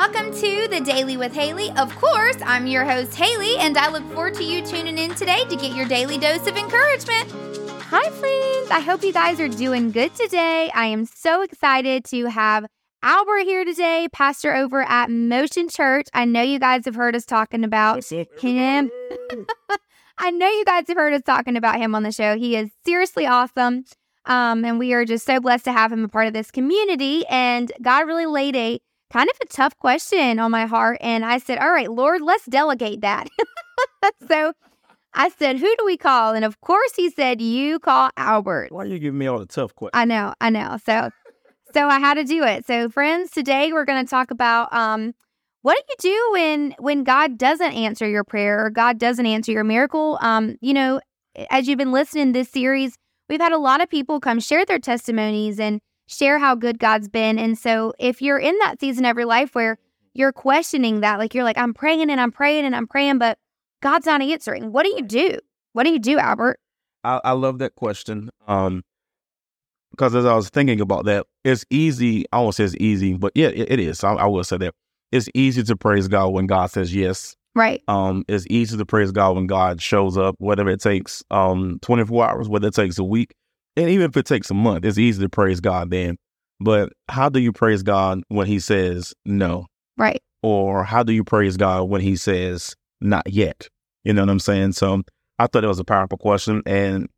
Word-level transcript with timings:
Welcome 0.00 0.32
to 0.32 0.68
the 0.68 0.80
Daily 0.80 1.16
with 1.16 1.34
Haley. 1.34 1.72
Of 1.72 1.92
course, 1.96 2.36
I'm 2.44 2.68
your 2.68 2.84
host, 2.84 3.16
Haley, 3.16 3.56
and 3.56 3.76
I 3.76 3.90
look 3.90 4.04
forward 4.12 4.34
to 4.34 4.44
you 4.44 4.64
tuning 4.64 4.96
in 4.96 5.12
today 5.16 5.44
to 5.46 5.56
get 5.56 5.74
your 5.74 5.88
daily 5.88 6.18
dose 6.18 6.46
of 6.46 6.56
encouragement. 6.56 7.28
Hi, 7.80 8.08
friends. 8.10 8.70
I 8.70 8.78
hope 8.78 9.02
you 9.02 9.12
guys 9.12 9.40
are 9.40 9.48
doing 9.48 9.90
good 9.90 10.14
today. 10.14 10.70
I 10.72 10.86
am 10.86 11.04
so 11.04 11.42
excited 11.42 12.04
to 12.10 12.26
have 12.26 12.66
Albert 13.02 13.40
here 13.40 13.64
today, 13.64 14.06
pastor 14.12 14.54
over 14.54 14.82
at 14.82 15.10
Motion 15.10 15.68
Church. 15.68 16.06
I 16.14 16.26
know 16.26 16.42
you 16.42 16.60
guys 16.60 16.84
have 16.84 16.94
heard 16.94 17.16
us 17.16 17.24
talking 17.24 17.64
about 17.64 18.08
him. 18.08 18.92
I 20.18 20.30
know 20.30 20.48
you 20.48 20.64
guys 20.64 20.84
have 20.86 20.96
heard 20.96 21.14
us 21.14 21.22
talking 21.26 21.56
about 21.56 21.78
him 21.78 21.96
on 21.96 22.04
the 22.04 22.12
show. 22.12 22.38
He 22.38 22.54
is 22.54 22.70
seriously 22.86 23.26
awesome. 23.26 23.84
Um, 24.26 24.64
and 24.64 24.78
we 24.78 24.92
are 24.92 25.04
just 25.04 25.26
so 25.26 25.40
blessed 25.40 25.64
to 25.64 25.72
have 25.72 25.92
him 25.92 26.04
a 26.04 26.08
part 26.08 26.28
of 26.28 26.34
this 26.34 26.52
community. 26.52 27.26
And 27.26 27.72
God 27.82 28.06
really 28.06 28.26
laid 28.26 28.54
a 28.54 28.80
kind 29.12 29.28
of 29.28 29.36
a 29.42 29.46
tough 29.46 29.76
question 29.76 30.38
on 30.38 30.50
my 30.50 30.66
heart. 30.66 30.98
And 31.00 31.24
I 31.24 31.38
said, 31.38 31.58
All 31.58 31.70
right, 31.70 31.90
Lord, 31.90 32.22
let's 32.22 32.46
delegate 32.46 33.00
that. 33.00 33.28
so 34.28 34.52
I 35.14 35.30
said, 35.30 35.58
Who 35.58 35.74
do 35.76 35.84
we 35.84 35.96
call? 35.96 36.34
And 36.34 36.44
of 36.44 36.60
course, 36.60 36.92
he 36.96 37.10
said, 37.10 37.40
You 37.40 37.78
call 37.78 38.10
Albert. 38.16 38.72
Why 38.72 38.84
are 38.84 38.86
you 38.86 38.98
giving 38.98 39.18
me 39.18 39.26
all 39.26 39.38
the 39.38 39.46
tough 39.46 39.74
questions? 39.74 40.00
I 40.00 40.04
know, 40.04 40.34
I 40.40 40.50
know. 40.50 40.78
So, 40.84 41.10
so 41.72 41.88
I 41.88 41.98
had 41.98 42.14
to 42.14 42.24
do 42.24 42.44
it. 42.44 42.66
So, 42.66 42.88
friends, 42.88 43.30
today 43.30 43.72
we're 43.72 43.84
going 43.84 44.04
to 44.04 44.08
talk 44.08 44.30
about 44.30 44.72
um, 44.72 45.14
what 45.62 45.76
do 45.76 45.82
you 45.88 46.14
do 46.14 46.32
when 46.32 46.74
when 46.78 47.04
God 47.04 47.36
doesn't 47.36 47.72
answer 47.72 48.08
your 48.08 48.24
prayer 48.24 48.64
or 48.64 48.70
God 48.70 48.98
doesn't 48.98 49.26
answer 49.26 49.52
your 49.52 49.64
miracle? 49.64 50.18
Um, 50.20 50.56
you 50.60 50.74
know, 50.74 51.00
as 51.50 51.68
you've 51.68 51.78
been 51.78 51.92
listening 51.92 52.32
this 52.32 52.48
series, 52.48 52.96
we've 53.28 53.40
had 53.40 53.52
a 53.52 53.58
lot 53.58 53.80
of 53.80 53.88
people 53.88 54.20
come 54.20 54.40
share 54.40 54.64
their 54.64 54.78
testimonies 54.78 55.58
and 55.58 55.80
share 56.08 56.38
how 56.38 56.56
good 56.56 56.80
God's 56.80 57.08
been. 57.08 57.38
And 57.38 57.56
so, 57.56 57.92
if 57.98 58.20
you're 58.20 58.38
in 58.38 58.58
that 58.58 58.80
season 58.80 59.04
of 59.04 59.16
your 59.16 59.26
life 59.26 59.54
where 59.54 59.78
you're 60.14 60.32
questioning 60.32 61.00
that, 61.00 61.18
like 61.18 61.34
you're 61.34 61.44
like, 61.44 61.58
I'm 61.58 61.72
praying 61.72 62.10
and 62.10 62.20
I'm 62.20 62.32
praying 62.32 62.64
and 62.64 62.74
I'm 62.74 62.88
praying, 62.88 63.18
but 63.18 63.38
God's 63.80 64.06
not 64.06 64.20
answering. 64.20 64.72
What 64.72 64.84
do 64.84 64.90
you 64.90 65.02
do? 65.02 65.38
What 65.74 65.84
do 65.84 65.90
you 65.90 66.00
do, 66.00 66.18
Albert? 66.18 66.58
I, 67.04 67.20
I 67.22 67.32
love 67.32 67.58
that 67.58 67.76
question. 67.76 68.30
Um, 68.48 68.82
because 69.92 70.14
as 70.14 70.24
I 70.24 70.34
was 70.34 70.48
thinking 70.48 70.80
about 70.80 71.04
that, 71.06 71.26
it's 71.44 71.64
easy. 71.70 72.24
I 72.32 72.40
won't 72.40 72.54
say 72.54 72.64
it's 72.64 72.76
easy, 72.78 73.14
but 73.14 73.32
yeah, 73.34 73.48
it, 73.48 73.72
it 73.72 73.80
is. 73.80 74.04
I, 74.04 74.14
I 74.14 74.26
will 74.26 74.44
say 74.44 74.56
that 74.58 74.74
it's 75.12 75.28
easy 75.34 75.62
to 75.62 75.76
praise 75.76 76.08
God 76.08 76.28
when 76.28 76.46
God 76.46 76.66
says 76.66 76.94
yes. 76.94 77.34
Right. 77.54 77.82
Um, 77.88 78.24
it's 78.28 78.46
easy 78.48 78.76
to 78.76 78.86
praise 78.86 79.10
God 79.10 79.34
when 79.34 79.46
God 79.46 79.80
shows 79.82 80.16
up, 80.16 80.36
whatever 80.38 80.70
it 80.70 80.80
takes, 80.80 81.24
um, 81.30 81.78
24 81.82 82.28
hours, 82.30 82.48
whether 82.48 82.68
it 82.68 82.74
takes 82.74 82.98
a 82.98 83.04
week, 83.04 83.34
and 83.78 83.88
even 83.90 84.10
if 84.10 84.16
it 84.16 84.26
takes 84.26 84.50
a 84.50 84.54
month, 84.54 84.84
it's 84.84 84.98
easy 84.98 85.22
to 85.22 85.28
praise 85.28 85.60
God 85.60 85.90
then. 85.90 86.16
But 86.60 86.92
how 87.08 87.28
do 87.28 87.38
you 87.38 87.52
praise 87.52 87.82
God 87.84 88.22
when 88.28 88.46
He 88.46 88.58
says 88.58 89.14
no? 89.24 89.66
Right. 89.96 90.20
Or 90.42 90.82
how 90.84 91.04
do 91.04 91.12
you 91.12 91.22
praise 91.22 91.56
God 91.56 91.84
when 91.84 92.00
He 92.00 92.16
says 92.16 92.74
not 93.00 93.30
yet? 93.30 93.68
You 94.04 94.12
know 94.12 94.22
what 94.22 94.30
I'm 94.30 94.40
saying? 94.40 94.72
So 94.72 95.02
I 95.38 95.46
thought 95.46 95.64
it 95.64 95.68
was 95.68 95.78
a 95.78 95.84
powerful 95.84 96.18
question. 96.18 96.62
And 96.66 97.08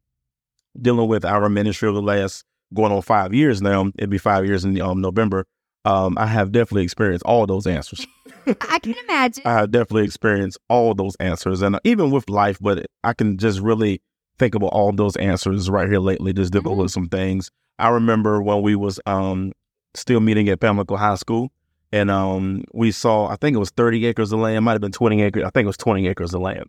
dealing 0.80 1.08
with 1.08 1.24
our 1.24 1.48
ministry 1.48 1.88
over 1.88 1.96
the 1.96 2.02
last 2.02 2.44
going 2.74 2.92
on 2.92 3.02
five 3.02 3.32
years 3.32 3.62
now, 3.62 3.90
it'd 3.96 4.10
be 4.10 4.18
five 4.18 4.44
years 4.44 4.64
in 4.64 4.78
um, 4.82 5.00
November. 5.00 5.46
Um, 5.86 6.18
I 6.18 6.26
have 6.26 6.52
definitely 6.52 6.84
experienced 6.84 7.24
all 7.24 7.46
those 7.46 7.66
answers. 7.66 8.06
I 8.46 8.78
can 8.80 8.94
imagine. 9.04 9.42
I 9.46 9.54
have 9.54 9.70
definitely 9.70 10.04
experienced 10.04 10.58
all 10.68 10.94
those 10.94 11.16
answers, 11.16 11.62
and 11.62 11.80
even 11.84 12.10
with 12.10 12.28
life, 12.28 12.58
but 12.60 12.84
I 13.02 13.14
can 13.14 13.38
just 13.38 13.60
really 13.60 14.02
think 14.40 14.56
about 14.56 14.72
all 14.72 14.90
those 14.92 15.14
answers 15.16 15.70
right 15.70 15.88
here 15.88 16.00
lately. 16.00 16.32
Just 16.32 16.52
dealing 16.52 16.66
Mm-hmm. 16.66 16.80
with 16.80 16.90
some 16.90 17.08
things. 17.08 17.50
I 17.78 17.88
remember 17.90 18.42
when 18.42 18.62
we 18.62 18.74
was 18.74 18.98
um 19.06 19.52
still 19.94 20.18
meeting 20.20 20.48
at 20.48 20.58
Pamlico 20.60 20.96
High 20.96 21.14
School, 21.14 21.52
and 21.92 22.10
um 22.10 22.64
we 22.74 22.90
saw 22.90 23.28
I 23.28 23.36
think 23.36 23.54
it 23.54 23.58
was 23.60 23.70
thirty 23.70 24.04
acres 24.06 24.32
of 24.32 24.40
land, 24.40 24.64
might 24.64 24.72
have 24.72 24.80
been 24.80 24.90
twenty 24.92 25.22
acres. 25.22 25.44
I 25.44 25.50
think 25.50 25.64
it 25.64 25.68
was 25.68 25.76
twenty 25.76 26.08
acres 26.08 26.34
of 26.34 26.40
land. 26.40 26.64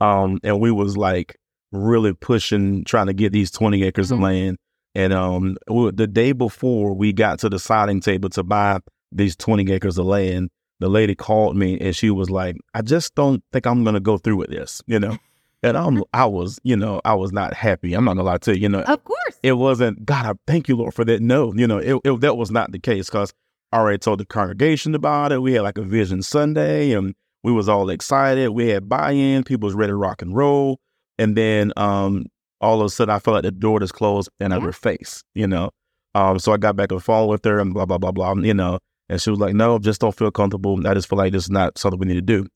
Um, 0.00 0.38
and 0.44 0.60
we 0.60 0.70
was 0.70 0.96
like 0.96 1.36
really 1.70 2.12
pushing, 2.12 2.84
trying 2.84 3.06
to 3.06 3.14
get 3.14 3.32
these 3.32 3.50
twenty 3.50 3.82
acres 3.84 4.08
Mhm. 4.10 4.14
of 4.14 4.20
land. 4.20 4.56
And 4.94 5.12
um, 5.14 5.56
we- 5.70 5.90
the 5.92 6.06
day 6.06 6.32
before 6.32 6.92
we 6.94 7.14
got 7.14 7.38
to 7.38 7.48
the 7.48 7.58
siding 7.58 8.00
table 8.00 8.28
to 8.30 8.42
buy 8.42 8.78
these 9.10 9.34
20 9.36 9.72
acres 9.72 9.96
of 9.96 10.04
land, 10.04 10.50
the 10.80 10.88
lady 10.88 11.14
called 11.14 11.56
me 11.56 11.78
and 11.80 11.96
she 11.96 12.10
was 12.10 12.28
like, 12.28 12.56
I 12.74 12.82
just 12.82 13.14
don't 13.14 13.42
think 13.52 13.64
I'm 13.66 13.84
going 13.84 13.94
to 13.94 14.00
go 14.00 14.18
through 14.18 14.36
with 14.36 14.50
this, 14.50 14.82
you 14.86 14.98
know? 15.00 15.16
And 15.62 15.76
I'm, 15.76 16.02
I 16.12 16.26
was, 16.26 16.58
you 16.64 16.76
know, 16.76 17.00
I 17.04 17.14
was 17.14 17.32
not 17.32 17.54
happy. 17.54 17.94
I'm 17.94 18.04
not 18.04 18.12
gonna 18.14 18.24
lie 18.24 18.38
to 18.38 18.54
you, 18.56 18.62
you 18.62 18.68
know, 18.68 18.82
Of 18.82 19.04
course. 19.04 19.38
it 19.42 19.52
wasn't, 19.52 20.04
God, 20.04 20.26
I 20.26 20.32
thank 20.46 20.68
you, 20.68 20.76
Lord, 20.76 20.92
for 20.94 21.04
that. 21.04 21.20
No, 21.22 21.52
you 21.54 21.66
know, 21.66 21.78
it, 21.78 22.00
it, 22.04 22.20
that 22.20 22.36
was 22.36 22.50
not 22.50 22.72
the 22.72 22.78
case 22.80 23.06
because 23.08 23.32
I 23.72 23.78
already 23.78 23.98
told 23.98 24.18
the 24.20 24.24
congregation 24.26 24.94
about 24.94 25.30
it. 25.32 25.40
We 25.40 25.52
had 25.52 25.62
like 25.62 25.78
a 25.78 25.82
vision 25.82 26.22
Sunday 26.22 26.92
and 26.92 27.14
we 27.44 27.52
was 27.52 27.68
all 27.68 27.88
excited. 27.90 28.50
We 28.50 28.68
had 28.68 28.88
buy-in. 28.88 29.44
People 29.44 29.66
was 29.66 29.74
ready 29.74 29.90
to 29.92 29.96
rock 29.96 30.20
and 30.20 30.34
roll. 30.34 30.78
And 31.18 31.36
then 31.36 31.72
um, 31.76 32.26
all 32.60 32.80
of 32.80 32.86
a 32.86 32.90
sudden 32.90 33.14
I 33.14 33.18
felt 33.20 33.34
like 33.36 33.44
the 33.44 33.50
door 33.52 33.78
just 33.80 33.94
closed 33.94 34.28
in 34.40 34.50
Yeah. 34.50 34.60
her 34.60 34.72
face, 34.72 35.22
you 35.34 35.46
know? 35.46 35.70
Um, 36.14 36.38
so 36.40 36.52
I 36.52 36.56
got 36.56 36.76
back 36.76 36.90
on 36.92 36.98
the 36.98 37.04
phone 37.04 37.28
with 37.28 37.44
her 37.44 37.58
and 37.60 37.72
blah, 37.72 37.86
blah, 37.86 37.98
blah, 37.98 38.10
blah, 38.12 38.34
you 38.34 38.52
know? 38.54 38.78
And 39.08 39.20
she 39.20 39.30
was 39.30 39.38
like, 39.38 39.54
no, 39.54 39.78
just 39.78 40.00
don't 40.00 40.14
feel 40.14 40.30
comfortable. 40.30 40.86
I 40.86 40.94
just 40.94 41.08
feel 41.08 41.18
like 41.18 41.32
this 41.32 41.44
is 41.44 41.50
not 41.50 41.78
something 41.78 41.98
we 42.00 42.06
need 42.06 42.14
to 42.14 42.20
do. 42.20 42.46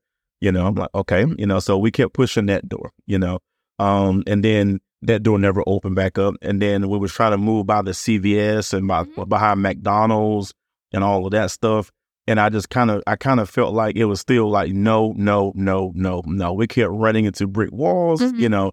You 0.41 0.53
know, 0.53 0.67
I'm 0.67 0.75
like, 0.75 0.91
okay, 0.95 1.25
you 1.39 1.47
know, 1.47 1.59
so 1.61 1.79
we 1.79 1.91
kept 1.91 2.13
pushing 2.15 2.47
that 2.47 2.69
door, 2.69 2.93
you 3.07 3.19
know. 3.19 3.39
Um, 3.79 4.23
and 4.27 4.45
then 4.45 4.81
that 5.03 5.23
door 5.23 5.39
never 5.39 5.63
opened 5.67 5.97
back 5.97 6.19
up. 6.19 6.35
And 6.43 6.61
then 6.61 6.89
we 6.89 6.99
was 6.99 7.13
trying 7.13 7.33
to 7.33 7.39
move 7.39 7.67
by 7.67 7.83
the 7.83 7.93
CVS 7.93 8.73
and 8.75 8.87
by, 8.89 9.05
Mhm. 9.05 9.29
behind 9.29 9.63
McDonald's 9.63 10.53
and 10.93 11.03
all 11.05 11.25
of 11.27 11.33
that 11.33 11.51
stuff. 11.51 11.91
And 12.27 12.41
I 12.41 12.49
just 12.49 12.71
kind 12.71 12.91
of, 12.91 13.03
I 13.07 13.17
kind 13.17 13.39
of 13.41 13.49
felt 13.49 13.73
like 13.75 13.97
it 13.97 14.07
was 14.07 14.21
still 14.21 14.51
like, 14.51 14.73
no, 14.73 15.15
no, 15.17 15.53
no, 15.55 15.93
no, 15.95 16.23
no. 16.27 16.53
We 16.53 16.67
kept 16.67 16.91
running 16.91 17.25
into 17.25 17.47
brick 17.47 17.71
walls, 17.73 18.21
Mhm. 18.21 18.39
you 18.39 18.49
know, 18.49 18.73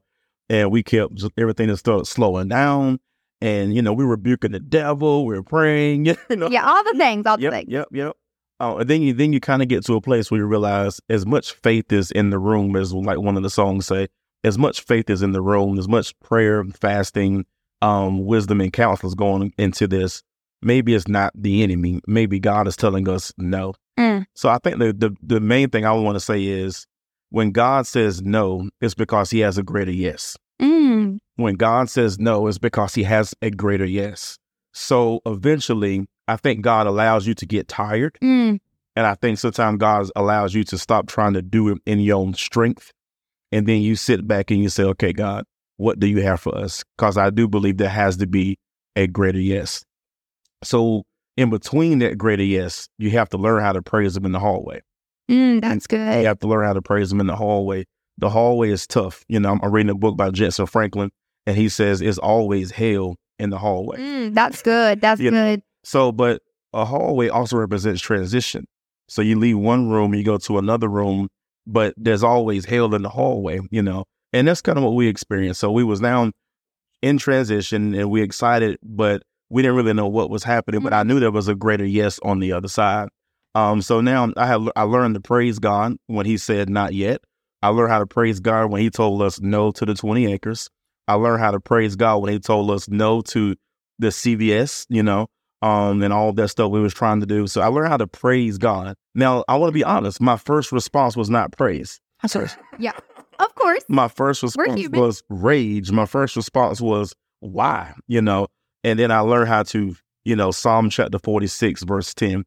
and 0.50 0.72
we 0.72 0.84
kept 0.84 1.16
just, 1.16 1.32
everything 1.38 1.68
just 1.70 1.82
started 1.82 2.06
slowing 2.06 2.48
down. 2.48 3.00
And, 3.42 3.76
you 3.76 3.82
know, 3.82 3.94
we 3.94 4.06
were 4.06 4.12
rebuking 4.12 4.54
the 4.54 4.60
devil. 4.60 5.26
We 5.26 5.36
were 5.36 5.44
praying, 5.44 6.06
you 6.30 6.36
know. 6.36 6.50
Yeah, 6.50 6.66
all 6.66 6.84
the 6.84 6.96
things, 6.98 7.26
all 7.26 7.38
the 7.38 7.44
Yep, 7.44 7.54
things. 7.54 7.70
yep, 7.70 7.88
yep. 7.92 8.16
Oh, 8.60 8.78
and 8.78 8.90
then 8.90 9.02
you 9.02 9.14
then 9.14 9.34
you 9.34 9.40
kind 9.40 9.62
of 9.62 9.68
get 9.68 9.86
to 9.86 9.96
a 9.96 10.02
place 10.02 10.30
where 10.30 10.40
you 10.40 10.46
realize 10.46 11.02
as 11.10 11.26
much 11.26 11.52
faith 11.54 11.92
is 11.92 12.12
in 12.12 12.30
the 12.30 12.40
room 12.40 12.76
as 12.76 12.94
like 12.94 13.20
one 13.20 13.36
of 13.38 13.44
the 13.44 13.50
songs 13.50 13.88
say, 13.88 14.08
as 14.44 14.58
much 14.58 14.82
faith 14.82 15.10
is 15.10 15.22
in 15.22 15.32
the 15.32 15.42
room, 15.42 15.78
as 15.78 15.88
much 15.88 16.18
prayer, 16.20 16.64
fasting, 16.80 17.46
um, 17.82 18.26
wisdom, 18.26 18.62
and 18.62 18.72
counsel 18.72 19.10
is 19.10 19.16
going 19.16 19.54
into 19.58 19.88
this. 19.88 20.22
Maybe 20.62 20.94
it's 20.94 21.08
not 21.08 21.34
the 21.36 21.64
enemy. 21.64 22.00
Maybe 22.08 22.40
God 22.40 22.68
is 22.68 22.78
telling 22.78 23.10
us 23.10 23.34
no. 23.38 23.74
Mm. 24.00 24.26
So 24.36 24.50
I 24.50 24.60
think 24.60 24.80
the, 24.80 24.94
the 24.94 25.16
the 25.22 25.40
main 25.40 25.70
thing 25.70 25.86
I 25.86 25.92
want 25.92 26.16
to 26.16 26.20
say 26.22 26.44
is 26.46 26.86
when 27.32 27.52
God 27.52 27.88
says 27.88 28.22
no, 28.22 28.70
it's 28.80 28.94
because 28.94 29.30
He 29.32 29.40
has 29.40 29.58
a 29.58 29.64
greater 29.64 29.92
yes 29.92 30.38
Mm. 30.62 31.18
when 31.36 31.56
God 31.56 31.90
says 31.90 32.20
no, 32.20 32.48
it's 32.48 32.58
because 32.58 32.96
he 32.96 33.04
has 33.04 33.34
a 33.42 33.50
greater 33.52 33.86
yes. 33.86 34.38
So 34.72 35.20
eventually, 35.26 36.06
I 36.28 36.38
think 36.38 36.62
God 36.62 36.88
allows 36.88 37.28
you 37.28 37.34
to 37.36 37.46
get 37.46 37.68
tired. 37.68 38.18
Mm. 38.22 38.60
And 38.96 39.08
I 39.08 39.16
think 39.16 39.40
sometimes 39.40 39.78
God 39.78 40.10
allows 40.16 40.54
you 40.54 40.64
to 40.66 40.78
stop 40.78 41.08
trying 41.08 41.34
to 41.34 41.42
do 41.42 41.70
it 41.70 41.80
in 41.86 42.00
your 42.00 42.18
own 42.18 42.34
strength. 42.34 42.92
And 43.52 43.68
then 43.68 43.82
you 43.82 43.96
sit 43.96 44.28
back 44.28 44.52
and 44.52 44.62
you 44.62 44.70
say, 44.70 44.84
okay, 44.84 45.14
God, 45.14 45.46
what 45.78 46.00
do 46.00 46.08
you 46.08 46.22
have 46.22 46.40
for 46.40 46.56
us? 46.56 46.84
Because 46.98 47.18
I 47.18 47.30
do 47.30 47.48
believe 47.48 47.78
there 47.78 47.90
has 47.90 48.18
to 48.18 48.28
be 48.28 48.58
a 48.96 49.08
greater 49.08 49.40
yes. 49.40 49.84
So 50.64 51.04
in 51.38 51.50
between 51.50 52.00
that 52.00 52.18
greater 52.18 52.44
yes, 52.44 52.88
you 52.98 53.10
have 53.12 53.30
to 53.30 53.38
learn 53.38 53.62
how 53.62 53.74
to 53.74 53.82
praise 53.82 54.16
him 54.16 54.26
in 54.26 54.32
the 54.32 54.40
hallway. 54.40 54.82
Mm, 55.30 55.62
that's 55.62 55.88
good. 55.88 56.22
You 56.22 56.28
have 56.28 56.40
to 56.40 56.48
learn 56.48 56.66
how 56.66 56.74
to 56.74 56.82
praise 56.82 57.12
him 57.12 57.20
in 57.20 57.28
the 57.28 57.36
hallway. 57.36 57.86
The 58.18 58.30
hallway 58.30 58.70
is 58.70 58.86
tough. 58.86 59.24
You 59.28 59.40
know, 59.40 59.52
I'm, 59.52 59.60
I'm 59.64 59.72
reading 59.72 59.90
a 59.90 59.96
book 59.96 60.16
by 60.16 60.30
Jentezen 60.30 60.70
Franklin, 60.70 61.10
and 61.48 61.58
he 61.58 61.70
says 61.70 62.02
it's 62.02 62.18
always 62.18 62.72
hell 62.72 63.16
in 63.40 63.50
the 63.50 63.58
hallway. 63.58 63.98
Mm, 63.98 64.34
that's 64.34 64.62
good. 64.62 65.02
That's 65.02 65.20
You 65.20 65.32
know, 65.32 65.56
good. 65.56 65.64
So, 65.84 66.12
but 66.12 66.42
a 66.74 66.86
hallway 66.86 67.30
also 67.30 67.58
represents 67.58 68.02
transition. 68.02 68.66
So 69.08 69.22
you 69.22 69.38
leave 69.38 69.58
one 69.58 69.90
room, 69.90 70.14
you 70.14 70.24
go 70.24 70.38
to 70.38 70.58
another 70.58 70.88
room, 70.88 71.28
but 71.68 71.94
there's 71.98 72.24
always 72.24 72.66
hell 72.66 72.94
in 72.96 73.04
the 73.04 73.10
hallway, 73.10 73.60
you 73.70 73.82
know, 73.82 74.06
and 74.32 74.48
that's 74.48 74.62
kind 74.62 74.78
of 74.78 74.84
what 74.84 74.96
we 74.96 75.08
experienced. 75.08 75.60
So 75.60 75.72
we 75.72 75.84
was 75.84 76.02
now 76.02 76.32
in 77.02 77.18
transition, 77.18 77.94
and 77.94 78.10
we 78.10 78.22
excited, 78.22 78.80
but 78.82 79.24
we 79.50 79.62
didn't 79.62 79.76
really 79.76 79.94
know 79.94 80.08
what 80.08 80.30
was 80.30 80.44
happening. 80.44 80.82
But 80.82 80.94
I 80.94 81.04
knew 81.04 81.20
there 81.20 81.32
was 81.32 81.50
a 81.50 81.54
greater 81.56 81.86
yes 81.86 82.18
on 82.24 82.40
the 82.40 82.54
other 82.54 82.70
side. 82.70 83.10
Um, 83.56 83.82
so 83.82 84.02
now 84.02 84.32
I 84.38 84.48
have 84.48 84.68
I 84.76 84.84
learned 84.84 85.16
to 85.16 85.22
praise 85.22 85.60
God 85.60 85.98
when 86.08 86.26
He 86.26 86.38
said 86.38 86.70
not 86.70 86.94
yet. 86.94 87.22
I 87.62 87.68
learned 87.68 87.92
how 87.92 88.00
to 88.00 88.08
praise 88.08 88.40
God 88.40 88.72
when 88.72 88.82
He 88.82 88.90
told 88.90 89.22
us 89.22 89.40
no 89.42 89.72
to 89.72 89.86
the 89.86 89.94
twenty 89.94 90.32
acres. 90.32 90.70
I 91.08 91.16
learned 91.16 91.42
how 91.42 91.52
to 91.52 91.60
praise 91.60 91.96
God 91.96 92.20
when 92.20 92.32
He 92.32 92.40
told 92.40 92.72
us 92.72 92.88
no 92.88 93.22
to 93.22 93.56
the 94.00 94.08
CVS, 94.08 94.86
you 94.90 95.04
know, 95.04 95.28
um, 95.64 96.04
and 96.04 96.14
all 96.14 96.32
that 96.34 96.50
stuff 96.50 96.70
we 96.72 96.80
was 96.82 96.94
trying 96.94 97.20
to 97.22 97.26
do. 97.26 97.48
So 97.48 97.62
I 97.62 97.68
learned 97.68 97.88
how 97.90 97.98
to 97.98 98.06
praise 98.08 98.58
God. 98.58 98.96
Now 99.16 99.44
I 99.48 99.56
want 99.58 99.70
to 99.70 99.74
be 99.74 99.84
honest. 99.84 100.20
My 100.22 100.38
first 100.38 100.72
response 100.72 101.16
was 101.18 101.30
not 101.30 101.52
praise. 101.58 102.00
I'm 102.22 102.30
sorry. 102.30 102.50
Yeah. 102.80 102.92
Of 103.40 103.56
course. 103.56 103.84
My 103.90 104.08
first 104.08 104.44
response 104.44 104.88
was 104.90 105.24
rage. 105.30 105.92
My 105.92 106.06
first 106.06 106.36
response 106.36 106.80
was 106.80 107.14
why, 107.40 107.94
you 108.08 108.22
know, 108.22 108.48
and 108.84 109.00
then 109.00 109.10
I 109.12 109.20
learned 109.20 109.48
how 109.50 109.64
to, 109.64 109.96
you 110.26 110.36
know, 110.36 110.52
Psalm 110.52 110.90
chapter 110.90 111.18
forty 111.20 111.48
six 111.48 111.84
verse 111.84 112.14
ten. 112.14 112.44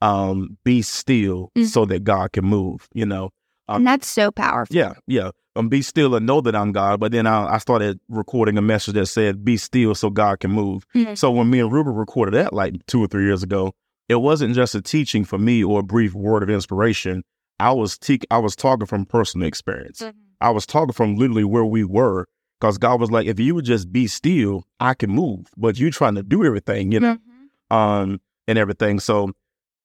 um, 0.00 0.58
be 0.64 0.82
still 0.82 1.50
Mhm. 1.56 1.66
so 1.66 1.84
that 1.84 2.02
God 2.04 2.32
can 2.32 2.44
move, 2.44 2.88
you 2.94 3.06
know. 3.06 3.30
and 3.68 3.86
that's 3.86 4.08
so 4.08 4.30
powerful. 4.32 4.74
Yeah, 4.74 4.94
yeah. 5.06 5.30
Um, 5.54 5.68
be 5.68 5.82
still 5.82 6.14
and 6.14 6.26
know 6.26 6.40
that 6.40 6.56
I'm 6.56 6.72
God. 6.72 6.98
But 7.00 7.12
then 7.12 7.26
I, 7.26 7.54
I 7.54 7.58
started 7.58 8.00
recording 8.08 8.56
a 8.56 8.62
message 8.62 8.94
that 8.94 9.06
said, 9.06 9.44
be 9.44 9.58
still 9.58 9.94
so 9.94 10.08
God 10.08 10.40
can 10.40 10.50
move. 10.50 10.86
Mhm. 10.94 11.16
So 11.18 11.30
when 11.30 11.50
me 11.50 11.60
and 11.60 11.70
Ruben 11.70 11.94
recorded 11.94 12.32
that 12.34 12.54
like 12.54 12.74
two 12.86 13.04
or 13.04 13.06
three 13.06 13.24
years 13.26 13.42
ago, 13.42 13.72
it 14.08 14.14
wasn't 14.16 14.54
just 14.54 14.74
a 14.74 14.80
teaching 14.80 15.24
for 15.24 15.38
me 15.38 15.62
or 15.62 15.80
a 15.80 15.82
brief 15.82 16.14
word 16.14 16.42
of 16.42 16.48
inspiration. 16.50 17.22
I 17.60 17.72
was 17.72 17.98
te- 17.98 18.20
I 18.30 18.38
was 18.38 18.56
talking 18.56 18.86
from 18.86 19.04
personal 19.04 19.46
experience. 19.46 20.02
I 20.40 20.50
was 20.50 20.64
talking 20.66 20.92
from 20.94 21.16
literally 21.16 21.44
where 21.44 21.64
we 21.66 21.84
were 21.84 22.26
because 22.60 22.78
God 22.78 22.98
was 22.98 23.10
like, 23.10 23.26
if 23.26 23.38
you 23.38 23.54
would 23.54 23.64
just 23.66 23.92
be 23.92 24.06
still, 24.06 24.64
I 24.80 24.94
can 24.94 25.10
move. 25.10 25.48
But 25.56 25.78
you're 25.78 25.90
trying 25.90 26.14
to 26.14 26.22
do 26.22 26.44
everything, 26.46 26.92
you 26.92 27.00
know, 27.00 27.18
Mhm. 27.70 27.76
um, 27.76 28.20
and 28.48 28.58
everything. 28.58 29.00
So 29.00 29.32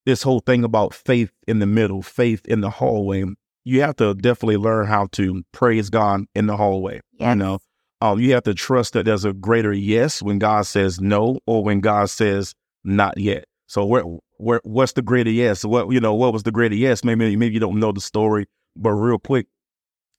this 0.05 0.23
whole 0.23 0.39
thing 0.39 0.63
about 0.63 0.93
faith 0.93 1.31
in 1.47 1.59
the 1.59 1.65
middle, 1.65 2.01
faith 2.01 2.45
in 2.45 2.61
the 2.61 2.69
hallway, 2.69 3.25
you 3.67 3.81
have 3.81 3.97
to 3.97 4.13
definitely 4.13 4.55
learn 4.55 4.87
how 4.87 5.07
to 5.11 5.43
praise 5.51 5.89
God 5.89 6.23
in 6.33 6.47
the 6.47 6.55
hallway. 6.55 7.01
Yes. 7.19 7.29
You 7.29 7.35
know, 7.35 7.59
um, 7.99 8.19
you 8.19 8.33
have 8.33 8.43
to 8.43 8.53
trust 8.53 8.93
that 8.93 9.03
there's 9.03 9.25
a 9.25 9.33
greater 9.33 9.73
yes 9.73 10.21
when 10.21 10.39
God 10.39 10.65
says 10.65 11.01
no 11.01 11.39
or 11.45 11.63
when 11.63 11.81
God 11.81 12.09
says 12.09 12.55
not 12.85 13.17
yet. 13.17 13.45
So 13.67 13.85
where 13.85 14.03
where 14.37 14.61
what's 14.63 14.93
the 14.93 15.01
greater 15.01 15.29
yes? 15.29 15.65
What 15.65 15.91
you 15.91 15.99
know, 15.99 16.13
what 16.13 16.31
was 16.31 16.43
the 16.43 16.51
greater 16.51 16.75
yes? 16.75 17.03
Maybe 17.03 17.35
maybe 17.35 17.53
you 17.53 17.59
don't 17.59 17.79
know 17.79 17.91
the 17.91 17.99
story, 17.99 18.45
but 18.77 18.91
real 18.91 19.19
quick, 19.19 19.47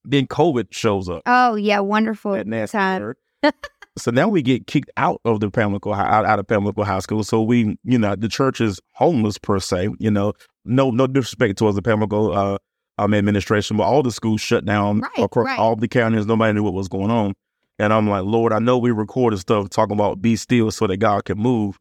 then 0.04 0.26
COVID 0.26 0.66
shows 0.70 1.08
up. 1.08 1.22
Oh 1.24 1.54
yeah, 1.54 1.80
wonderful 1.80 2.44
time. 2.66 3.14
so 3.96 4.10
now 4.10 4.28
we 4.28 4.42
get 4.42 4.66
kicked 4.66 4.90
out 4.98 5.22
of 5.24 5.40
the 5.40 5.50
Pamlico 5.50 5.94
out, 5.94 6.26
out 6.26 6.38
of 6.38 6.46
Pamlico 6.46 6.84
High 6.84 6.98
School. 6.98 7.24
So 7.24 7.42
we, 7.42 7.78
you 7.84 7.98
know, 7.98 8.14
the 8.14 8.28
church 8.28 8.60
is 8.60 8.80
homeless 8.92 9.38
per 9.38 9.58
se. 9.58 9.88
You 9.98 10.10
know, 10.10 10.34
no 10.66 10.90
no 10.90 11.06
disrespect 11.06 11.56
towards 11.56 11.76
the 11.76 11.82
Pamlico 11.82 12.32
uh, 12.32 12.58
um, 12.98 13.14
administration, 13.14 13.76
but 13.76 13.84
all 13.84 14.02
the 14.02 14.10
schools 14.12 14.40
shut 14.40 14.64
down 14.64 15.00
Right, 15.00 15.10
across 15.18 15.46
right. 15.46 15.58
all 15.58 15.76
the 15.76 15.88
counties. 15.88 16.26
Nobody 16.26 16.52
knew 16.52 16.62
what 16.62 16.74
was 16.74 16.88
going 16.88 17.10
on. 17.10 17.34
And 17.78 17.92
I'm 17.92 18.08
like, 18.08 18.24
Lord, 18.24 18.52
I 18.52 18.58
know 18.58 18.76
we 18.78 18.90
recorded 18.90 19.38
stuff 19.38 19.70
talking 19.70 19.94
about 19.94 20.20
be 20.20 20.34
still 20.36 20.70
so 20.70 20.86
that 20.88 20.96
God 20.96 21.24
can 21.24 21.38
move. 21.38 21.78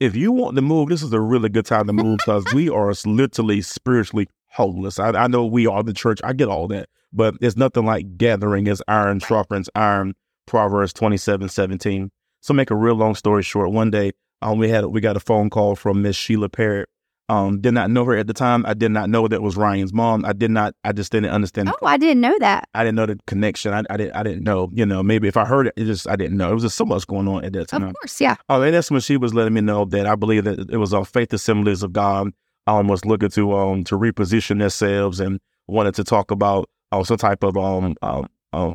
If 0.00 0.16
you 0.16 0.32
want 0.32 0.56
to 0.56 0.62
move, 0.62 0.88
this 0.88 1.02
is 1.02 1.12
a 1.12 1.20
really 1.20 1.48
good 1.48 1.66
time 1.66 1.86
to 1.86 1.92
move 1.92 2.18
because 2.18 2.44
we 2.54 2.68
are 2.70 2.92
literally 3.06 3.60
spiritually 3.62 4.26
homeless. 4.48 4.98
I, 4.98 5.10
I 5.10 5.26
know 5.28 5.44
we 5.46 5.66
are 5.66 5.82
the 5.82 5.92
church. 5.92 6.20
I 6.24 6.32
get 6.32 6.48
all 6.48 6.66
that, 6.68 6.88
but 7.12 7.34
it's 7.40 7.56
nothing 7.56 7.84
like 7.84 8.16
gathering 8.16 8.66
as 8.68 8.82
iron 8.88 9.20
sharpens 9.20 9.68
iron. 9.74 10.14
Proverbs 10.46 10.92
27, 10.92 11.48
17. 11.48 12.10
So 12.42 12.52
make 12.52 12.70
a 12.70 12.74
real 12.74 12.94
long 12.96 13.14
story 13.14 13.42
short. 13.42 13.70
One 13.70 13.90
day, 13.90 14.12
um, 14.42 14.58
we 14.58 14.68
had 14.68 14.84
we 14.86 15.00
got 15.00 15.16
a 15.16 15.20
phone 15.20 15.48
call 15.48 15.74
from 15.76 16.02
Miss 16.02 16.16
Sheila 16.16 16.48
Parrott. 16.50 16.88
Um, 17.30 17.60
did 17.60 17.72
not 17.72 17.90
know 17.90 18.04
her 18.04 18.16
at 18.16 18.26
the 18.26 18.34
time. 18.34 18.66
I 18.66 18.74
did 18.74 18.90
not 18.90 19.08
know 19.08 19.26
that 19.28 19.40
was 19.40 19.56
Ryan's 19.56 19.94
mom. 19.94 20.26
I 20.26 20.34
did 20.34 20.50
not. 20.50 20.74
I 20.84 20.92
just 20.92 21.10
didn't 21.10 21.30
understand. 21.30 21.70
Oh, 21.70 21.86
I 21.86 21.96
didn't 21.96 22.20
know 22.20 22.36
that. 22.40 22.68
I 22.74 22.84
didn't 22.84 22.96
know 22.96 23.06
the 23.06 23.18
connection. 23.26 23.72
I, 23.72 23.82
I 23.88 23.96
didn't. 23.96 24.14
I 24.14 24.22
didn't 24.22 24.44
know. 24.44 24.70
You 24.74 24.84
know, 24.84 25.02
maybe 25.02 25.26
if 25.26 25.36
I 25.38 25.46
heard 25.46 25.68
it, 25.68 25.74
it 25.76 25.86
just 25.86 26.06
I 26.06 26.16
didn't 26.16 26.36
know. 26.36 26.50
It 26.50 26.54
was 26.54 26.64
just 26.64 26.76
so 26.76 26.84
much 26.84 27.06
going 27.06 27.26
on 27.26 27.44
at 27.44 27.54
that 27.54 27.68
time. 27.68 27.84
Of 27.84 27.94
course, 27.94 28.20
yeah. 28.20 28.36
Oh, 28.50 28.60
and 28.60 28.74
that's 28.74 28.90
when 28.90 29.00
she 29.00 29.16
was 29.16 29.32
letting 29.32 29.54
me 29.54 29.62
know 29.62 29.86
that 29.86 30.06
I 30.06 30.16
believe 30.16 30.44
that 30.44 30.70
it 30.70 30.76
was 30.76 30.92
our 30.92 31.06
faith 31.06 31.32
assemblies 31.32 31.82
of 31.82 31.92
God 31.92 32.32
um 32.66 32.88
was 32.88 33.04
looking 33.04 33.30
to 33.30 33.54
um 33.54 33.84
to 33.84 33.98
reposition 33.98 34.58
themselves 34.58 35.20
and 35.20 35.40
wanted 35.66 35.94
to 35.94 36.04
talk 36.04 36.30
about 36.30 36.68
uh, 36.92 37.02
some 37.04 37.16
type 37.16 37.42
of 37.42 37.56
um 37.56 37.94
um 38.02 38.28
um 38.52 38.74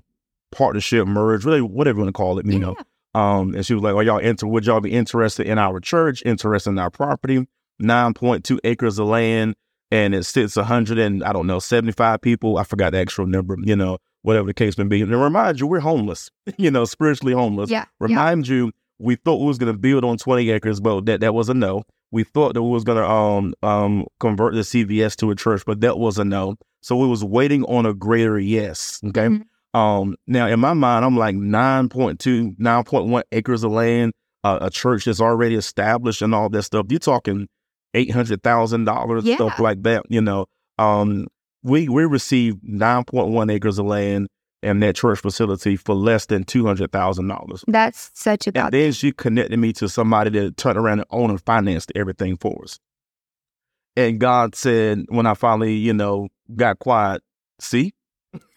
partnership 0.52 1.07
merge, 1.07 1.45
really 1.45 1.62
whatever 1.62 2.00
you 2.00 2.04
want 2.04 2.16
to 2.16 2.18
call 2.18 2.40
it, 2.40 2.45
you 2.45 2.60
know. 2.60 2.75
Um, 3.16 3.56
and 3.56 3.66
she 3.66 3.74
was 3.74 3.81
like, 3.81 3.95
"Are 3.95 4.04
y'all 4.04 4.19
inter? 4.19 4.45
Would 4.48 4.68
y'all 4.68 4.81
be 4.81 4.92
interested 4.92 5.48
in 5.48 5.57
our 5.57 5.80
church? 5.80 6.22
Interested 6.25 6.69
in 6.69 6.80
our 6.80 6.92
property? 6.92 7.48
Nine 7.80 8.14
point 8.14 8.44
two 8.44 8.60
acres 8.64 9.00
of 9.00 9.08
land, 9.08 9.56
and 9.92 10.14
it 10.14 10.24
sits 10.26 10.58
a 10.58 10.64
hundred 10.64 11.00
and 11.00 11.24
I 11.24 11.34
don't 11.34 11.48
know 11.48 11.60
seventy 11.60 11.92
five 11.94 12.22
people. 12.22 12.58
I 12.58 12.64
forgot 12.64 12.92
the 12.92 13.00
actual 13.00 13.26
number. 13.26 13.56
You 13.62 13.76
know, 13.76 13.98
whatever 14.22 14.48
the 14.48 14.54
case 14.54 14.78
may 14.78 14.84
be. 14.84 15.02
And 15.02 15.12
remind 15.12 15.60
you, 15.60 15.68
we're 15.68 15.80
homeless. 15.80 16.30
you 16.58 16.72
know, 16.72 16.86
spiritually 16.86 17.34
homeless. 17.34 17.70
Yeah. 17.70 17.80
yeah. 17.80 17.86
Remind 18.00 18.48
you, 18.48 18.72
we 19.00 19.16
thought 19.16 19.40
we 19.40 19.48
was 19.48 19.58
gonna 19.58 19.74
build 19.74 20.04
on 20.04 20.18
twenty 20.18 20.50
acres, 20.50 20.80
but 20.80 21.06
that 21.06 21.22
that 21.22 21.34
was 21.34 21.50
a 21.50 21.54
no. 21.54 21.84
We 22.12 22.24
thought 22.24 22.54
that 22.56 22.64
we 22.64 22.70
was 22.70 22.84
gonna 22.84 23.08
um 23.08 23.54
um 23.64 24.06
convert 24.20 24.54
the 24.54 24.62
CVS 24.62 25.16
to 25.18 25.31
a 25.31 25.36
church, 25.36 25.64
but 25.66 25.81
that 25.81 25.98
was 25.98 26.18
a 26.18 26.26
no. 26.26 26.56
So 26.81 26.96
we 26.96 27.08
was 27.08 27.24
waiting 27.24 27.64
on 27.66 27.86
a 27.86 27.94
greater 27.94 28.40
yes. 28.40 29.02
Okay. 29.06 29.28
Mhm. 29.28 29.44
Um, 29.74 30.16
now 30.28 30.48
in 30.48 30.60
my 30.60 30.74
mind, 30.74 31.06
I'm 31.06 31.16
like 31.16 31.36
9.2, 31.36 32.58
9.1 32.58 33.22
acres 33.31 33.64
of 33.64 33.72
land, 33.72 34.14
uh, 34.44 34.58
a 34.62 34.70
church 34.70 35.06
that's 35.06 35.22
already 35.22 35.56
established 35.56 36.22
and 36.22 36.34
all 36.34 36.50
that 36.50 36.64
stuff. 36.64 36.88
You're 36.90 37.00
talking 37.00 37.48
eight 37.94 38.12
hundred 38.12 38.44
thousand 38.44 38.86
dollars, 38.86 39.24
Yeah. 39.24 39.36
stuff 39.36 39.59
like 39.59 39.83
that. 39.83 40.03
You 40.09 40.21
know, 40.21 40.45
um, 40.77 41.27
we 41.63 41.89
we 41.89 42.06
received 42.06 42.63
9.1 42.63 43.51
acres 43.51 43.80
of 43.80 43.86
land 43.86 44.27
and 44.62 44.81
that 44.83 44.95
church 44.95 45.19
facility 45.19 45.75
for 45.75 45.95
less 45.95 46.25
than 46.25 46.44
two 46.44 46.65
hundred 46.65 46.91
thousand 46.91 47.27
dollars. 47.27 47.63
That's 47.68 48.12
such 48.13 48.47
a 48.47 48.57
And 48.57 48.74
then 48.74 48.91
she 48.91 49.12
connected 49.12 49.57
me 49.57 49.74
to 49.74 49.88
somebody 49.89 50.30
that 50.31 50.57
turned 50.57 50.77
around 50.77 51.00
and 51.00 51.07
owned 51.12 51.31
and 51.31 51.41
financed 51.41 51.91
everything 51.95 52.38
for 52.38 52.63
us. 52.63 52.80
And 53.95 54.19
God 54.19 54.56
said, 54.56 55.06
when 55.09 55.25
I 55.25 55.33
finally, 55.33 55.74
you 55.74 55.94
know, 55.94 56.30
got 56.56 56.80
quiet, 56.80 57.21
see, 57.59 57.94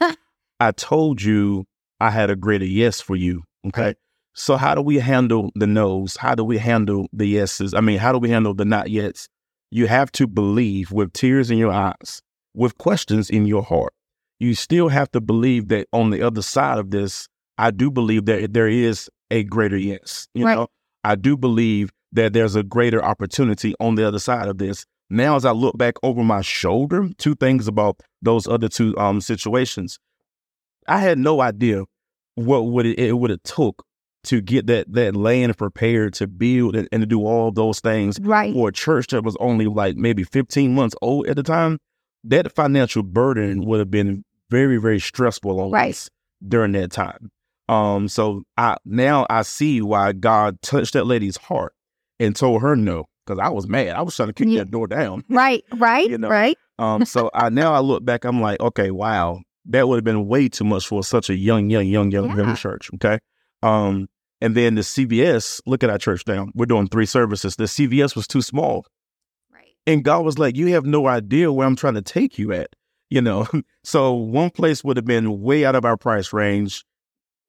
I 0.60 0.70
told 0.72 1.22
you 1.22 1.64
I 2.00 2.10
had 2.10 2.30
a 2.30 2.36
greater 2.36 2.64
yes 2.64 3.00
for 3.00 3.16
you. 3.16 3.42
Okay. 3.66 3.94
So 4.34 4.56
how 4.56 4.74
do 4.74 4.80
we 4.82 4.98
handle 4.98 5.50
the 5.54 5.66
no's? 5.66 6.16
How 6.16 6.34
do 6.34 6.44
we 6.44 6.58
handle 6.58 7.06
the 7.12 7.26
yeses? 7.26 7.74
I 7.74 7.80
mean, 7.80 7.98
how 7.98 8.12
do 8.12 8.18
we 8.18 8.30
handle 8.30 8.54
the 8.54 8.64
not 8.64 8.86
yets? 8.86 9.28
You 9.70 9.86
have 9.86 10.10
to 10.12 10.26
believe 10.26 10.90
with 10.90 11.12
tears 11.12 11.50
in 11.50 11.58
your 11.58 11.72
eyes, 11.72 12.22
with 12.54 12.76
questions 12.78 13.30
in 13.30 13.46
your 13.46 13.62
heart. 13.62 13.92
You 14.40 14.54
still 14.54 14.88
have 14.88 15.10
to 15.12 15.20
believe 15.20 15.68
that 15.68 15.86
on 15.92 16.10
the 16.10 16.22
other 16.22 16.42
side 16.42 16.78
of 16.78 16.90
this, 16.90 17.28
I 17.58 17.70
do 17.70 17.90
believe 17.90 18.24
that 18.26 18.52
there 18.54 18.68
is 18.68 19.08
a 19.30 19.44
greater 19.44 19.76
yes. 19.76 20.28
You 20.34 20.46
Right. 20.46 20.54
know, 20.56 20.68
I 21.04 21.14
do 21.14 21.36
believe 21.36 21.90
that 22.12 22.32
there's 22.32 22.56
a 22.56 22.62
greater 22.62 23.02
opportunity 23.04 23.74
on 23.80 23.94
the 23.94 24.06
other 24.06 24.18
side 24.18 24.48
of 24.48 24.58
this. 24.58 24.84
Now, 25.10 25.36
as 25.36 25.44
I 25.44 25.52
look 25.52 25.76
back 25.76 25.94
over 26.02 26.24
my 26.24 26.40
shoulder, 26.40 27.08
two 27.18 27.34
things 27.34 27.68
about 27.68 28.00
those 28.22 28.46
other 28.48 28.68
two 28.68 28.96
um 28.98 29.20
situations. 29.20 29.98
I 30.88 30.98
had 30.98 31.18
no 31.18 31.40
idea 31.40 31.84
what 32.34 32.66
would 32.66 32.86
it, 32.86 32.98
it 32.98 33.12
would 33.12 33.30
have 33.30 33.42
took 33.42 33.84
to 34.24 34.40
get 34.40 34.66
that 34.68 34.92
that 34.92 35.16
land 35.16 35.56
prepared 35.58 36.14
to 36.14 36.26
build 36.26 36.76
and, 36.76 36.88
and 36.92 37.02
to 37.02 37.06
do 37.06 37.24
all 37.26 37.50
those 37.50 37.80
things 37.80 38.18
Right. 38.20 38.52
for 38.54 38.68
a 38.68 38.72
church 38.72 39.08
that 39.08 39.24
was 39.24 39.36
only 39.40 39.66
like 39.66 39.96
maybe 39.96 40.22
15 40.24 40.74
months 40.74 40.94
old 41.02 41.26
at 41.26 41.36
the 41.36 41.42
time. 41.42 41.78
That 42.24 42.52
financial 42.54 43.02
burden 43.02 43.64
would 43.64 43.80
have 43.80 43.90
been 43.90 44.24
very, 44.48 44.76
very 44.76 45.00
stressful 45.00 45.58
on 45.60 45.70
Right. 45.72 45.90
us 45.90 46.08
during 46.46 46.72
that 46.72 46.92
time. 46.92 47.30
Um, 47.68 48.06
so 48.08 48.42
I 48.56 48.76
now 48.84 49.26
I 49.30 49.42
see 49.42 49.80
why 49.82 50.12
God 50.12 50.60
touched 50.62 50.92
that 50.92 51.06
lady's 51.06 51.36
heart 51.36 51.72
and 52.20 52.36
told 52.36 52.62
her 52.62 52.76
no 52.76 53.06
because 53.26 53.40
I 53.40 53.48
was 53.48 53.66
mad. 53.66 53.90
I 53.96 54.02
was 54.02 54.14
trying 54.14 54.28
to 54.28 54.32
kick 54.34 54.48
Yeah. 54.48 54.58
that 54.60 54.70
door 54.70 54.86
down. 54.86 55.24
Right. 55.28 55.64
Right. 55.76 56.08
You 56.08 56.18
know. 56.18 56.28
Right. 56.28 56.56
Um, 56.78 57.04
so 57.04 57.30
I 57.34 57.48
now 57.48 57.72
I 57.72 57.80
look 57.80 58.04
back, 58.04 58.24
I'm 58.24 58.40
like, 58.40 58.60
okay, 58.60 58.90
wow, 58.92 59.40
that 59.66 59.88
would 59.88 59.96
have 59.96 60.04
been 60.04 60.26
way 60.28 60.48
too 60.48 60.64
much 60.64 60.86
for 60.86 61.02
such 61.02 61.28
a 61.30 61.34
young, 61.36 61.70
young, 61.70 61.86
young, 61.86 62.10
young, 62.12 62.36
Yeah. 62.36 62.54
church. 62.54 62.90
Okay. 62.94 63.18
Um, 63.62 64.08
and 64.42 64.56
then 64.56 64.74
the 64.74 64.80
CVS, 64.80 65.60
look 65.66 65.84
at 65.84 65.88
our 65.88 65.98
church 65.98 66.26
now. 66.26 66.48
We're 66.54 66.66
doing 66.66 66.88
three 66.88 67.06
services. 67.06 67.54
The 67.54 67.64
CVS 67.64 68.16
was 68.16 68.26
too 68.26 68.42
small. 68.42 68.84
Right. 69.54 69.68
And 69.86 70.02
God 70.02 70.24
was 70.24 70.36
like, 70.36 70.56
You 70.56 70.66
have 70.74 70.84
no 70.84 71.06
idea 71.06 71.52
where 71.52 71.64
I'm 71.64 71.76
trying 71.76 71.94
to 71.94 72.02
take 72.02 72.40
you 72.40 72.52
at. 72.52 72.74
You 73.08 73.22
know, 73.22 73.46
so 73.84 74.12
one 74.12 74.50
place 74.50 74.82
would 74.82 74.96
have 74.96 75.06
been 75.06 75.42
way 75.42 75.64
out 75.64 75.76
of 75.76 75.84
our 75.84 75.96
price 75.96 76.32
range. 76.32 76.84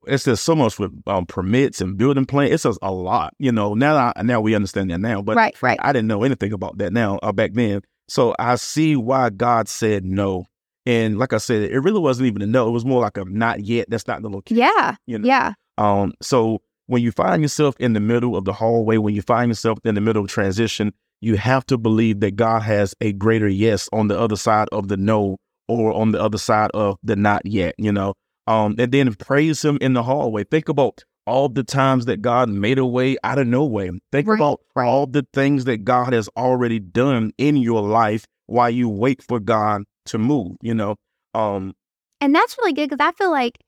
It's 0.05 0.25
just 0.25 0.43
so 0.43 0.53
much 0.53 0.77
with 0.77 0.91
um, 1.07 1.25
permits 1.25 1.81
and 1.81 1.97
building 1.97 2.25
plan. 2.25 2.51
It's 2.51 2.63
just 2.63 2.77
a 2.83 2.91
lot, 2.91 3.33
you 3.39 3.51
know. 3.51 3.73
Now, 3.73 4.13
I, 4.15 4.21
now 4.21 4.41
we 4.41 4.53
understand 4.53 4.91
that 4.91 4.99
now, 4.99 5.21
but 5.23 5.35
right. 5.35 5.59
Right. 5.63 5.79
I 5.81 5.93
didn't 5.93 6.09
know 6.09 6.23
anything 6.23 6.53
about 6.53 6.77
that 6.77 6.93
now 6.93 7.17
uh, 7.23 7.31
back 7.31 7.53
then. 7.53 7.81
So 8.07 8.35
I 8.37 8.55
see 8.55 8.95
why 8.95 9.31
God 9.31 9.67
said 9.67 10.05
no. 10.05 10.45
And 10.85 11.17
like 11.17 11.33
I 11.33 11.37
said, 11.37 11.71
it 11.71 11.79
really 11.79 12.01
wasn't 12.01 12.27
even 12.27 12.41
a 12.43 12.45
no. 12.45 12.67
It 12.67 12.71
was 12.71 12.85
more 12.85 13.01
like 13.01 13.17
a 13.17 13.25
not 13.25 13.61
yet. 13.61 13.89
That's 13.89 14.05
not 14.05 14.21
the 14.21 14.29
location. 14.29 14.57
Yeah. 14.57 14.95
You 15.07 15.17
know? 15.17 15.27
Yeah. 15.27 15.53
Um, 15.77 16.13
so 16.21 16.61
when 16.87 17.01
you 17.01 17.11
find 17.11 17.41
yourself 17.41 17.75
in 17.79 17.93
the 17.93 17.99
middle 17.99 18.35
of 18.35 18.45
the 18.45 18.53
hallway, 18.53 18.97
when 18.97 19.15
you 19.15 19.21
find 19.21 19.49
yourself 19.49 19.79
in 19.83 19.95
the 19.95 20.01
middle 20.01 20.23
of 20.23 20.29
transition, 20.29 20.93
you 21.21 21.37
have 21.37 21.65
to 21.67 21.77
believe 21.77 22.19
that 22.19 22.35
God 22.35 22.63
has 22.63 22.93
a 22.99 23.13
greater 23.13 23.47
yes 23.47 23.87
on 23.93 24.07
the 24.07 24.19
other 24.19 24.35
side 24.35 24.67
of 24.71 24.89
the 24.89 24.97
no 24.97 25.37
or 25.67 25.93
on 25.93 26.11
the 26.11 26.21
other 26.21 26.37
side 26.37 26.71
of 26.73 26.97
the 27.03 27.15
not 27.15 27.45
yet, 27.45 27.75
you 27.77 27.91
know. 27.91 28.13
Um, 28.47 28.75
and 28.77 28.91
then 28.91 29.13
praise 29.15 29.63
him 29.63 29.77
in 29.79 29.93
the 29.93 30.03
hallway. 30.03 30.43
Think 30.43 30.67
about 30.67 31.03
all 31.25 31.47
the 31.47 31.63
times 31.63 32.05
that 32.05 32.21
God 32.21 32.49
made 32.49 32.77
a 32.77 32.85
way 32.85 33.15
out 33.23 33.39
of 33.39 33.47
no 33.47 33.63
way. 33.63 33.89
Think 34.11 34.27
Right, 34.27 34.35
about 34.35 34.59
all 34.75 35.07
the 35.07 35.25
things 35.33 35.63
that 35.65 35.85
God 35.85 36.11
has 36.11 36.27
already 36.35 36.79
done 36.79 37.31
in 37.37 37.55
your 37.55 37.81
life 37.81 38.25
while 38.47 38.69
you 38.69 38.89
wait 38.89 39.23
for 39.23 39.39
God 39.39 39.83
to 40.07 40.17
move, 40.17 40.57
you 40.61 40.73
know. 40.73 40.97
Um, 41.33 41.73
And 42.19 42.35
that's 42.35 42.57
really 42.57 42.73
good 42.73 42.89
because 42.89 43.05
I 43.05 43.13
feel 43.13 43.31
like 43.31 43.59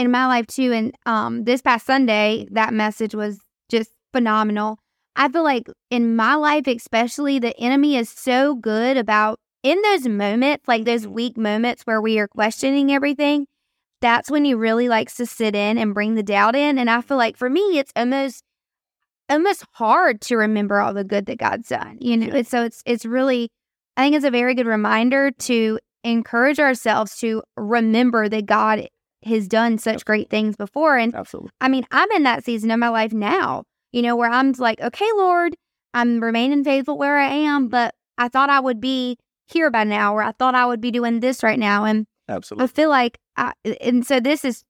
in 0.00 0.10
my 0.10 0.26
life 0.26 0.46
too, 0.46 0.72
and 0.72 0.94
um, 1.04 1.44
this 1.44 1.60
past 1.60 1.84
Sunday, 1.84 2.48
that 2.52 2.72
message 2.72 3.14
was 3.14 3.38
just 3.70 3.90
phenomenal. 4.14 4.78
I 5.14 5.28
feel 5.28 5.44
like 5.44 5.68
in 5.90 6.16
my 6.16 6.36
life, 6.36 6.66
especially, 6.66 7.38
the 7.38 7.54
enemy 7.60 7.96
is 7.96 8.08
so 8.08 8.54
good 8.54 8.96
about 8.96 9.38
in 9.62 9.80
those 9.82 10.08
moments, 10.08 10.66
like 10.66 10.84
those 10.84 11.06
weak 11.06 11.36
moments 11.36 11.82
where 11.82 12.00
we 12.00 12.18
are 12.18 12.28
questioning 12.28 12.90
everything. 12.90 13.46
That's 14.00 14.30
when 14.30 14.46
he 14.46 14.54
really 14.54 14.88
likes 14.88 15.16
to 15.16 15.26
sit 15.26 15.54
in 15.54 15.76
and 15.76 15.92
bring 15.92 16.14
the 16.14 16.22
doubt 16.22 16.56
in. 16.56 16.78
And 16.78 16.88
I 16.88 17.02
feel 17.02 17.18
like 17.18 17.36
for 17.36 17.50
me, 17.50 17.78
it's 17.78 17.92
almost 17.94 18.42
almost 19.28 19.64
hard 19.74 20.22
to 20.22 20.36
remember 20.36 20.80
all 20.80 20.94
the 20.94 21.04
good 21.04 21.26
that 21.26 21.38
God's 21.38 21.68
done. 21.68 21.98
You 22.00 22.16
know, 22.16 22.36
yeah. 22.36 22.42
so 22.42 22.64
it's 22.64 22.82
it's 22.86 23.04
really 23.04 23.50
I 23.98 24.04
think 24.04 24.16
it's 24.16 24.24
a 24.24 24.30
very 24.30 24.54
good 24.54 24.66
reminder 24.66 25.30
to 25.30 25.78
encourage 26.04 26.58
ourselves 26.58 27.18
to 27.18 27.42
remember 27.58 28.30
that 28.30 28.46
God 28.46 28.88
has 29.24 29.48
done 29.48 29.78
such 29.78 30.04
great 30.04 30.30
things 30.30 30.56
before. 30.56 30.96
And 30.96 31.14
Absolutely. 31.14 31.50
I 31.60 31.68
mean, 31.68 31.86
I'm 31.90 32.10
in 32.12 32.22
that 32.22 32.44
season 32.44 32.70
of 32.70 32.78
my 32.78 32.88
life 32.88 33.12
now, 33.12 33.64
you 33.92 34.02
know, 34.02 34.16
where 34.16 34.30
I'm 34.30 34.52
like, 34.52 34.80
okay, 34.80 35.08
Lord, 35.16 35.56
I'm 35.92 36.22
remaining 36.22 36.64
faithful 36.64 36.96
where 36.96 37.18
I 37.18 37.26
am, 37.26 37.68
but 37.68 37.94
I 38.16 38.28
thought 38.28 38.50
I 38.50 38.60
would 38.60 38.80
be 38.80 39.18
here 39.46 39.70
by 39.70 39.84
now, 39.84 40.14
or 40.14 40.22
I 40.22 40.32
thought 40.32 40.54
I 40.54 40.66
would 40.66 40.80
be 40.80 40.90
doing 40.90 41.20
this 41.20 41.42
right 41.42 41.58
now. 41.58 41.84
And 41.84 42.06
Absolutely. 42.28 42.64
I 42.64 42.66
feel 42.68 42.88
like, 42.88 43.18
I, 43.36 43.52
and 43.80 44.06
so 44.06 44.20
this 44.20 44.44
is, 44.44 44.62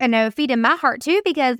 you 0.00 0.08
know, 0.08 0.30
feeding 0.30 0.60
my 0.60 0.76
heart 0.76 1.00
too, 1.00 1.20
because 1.24 1.56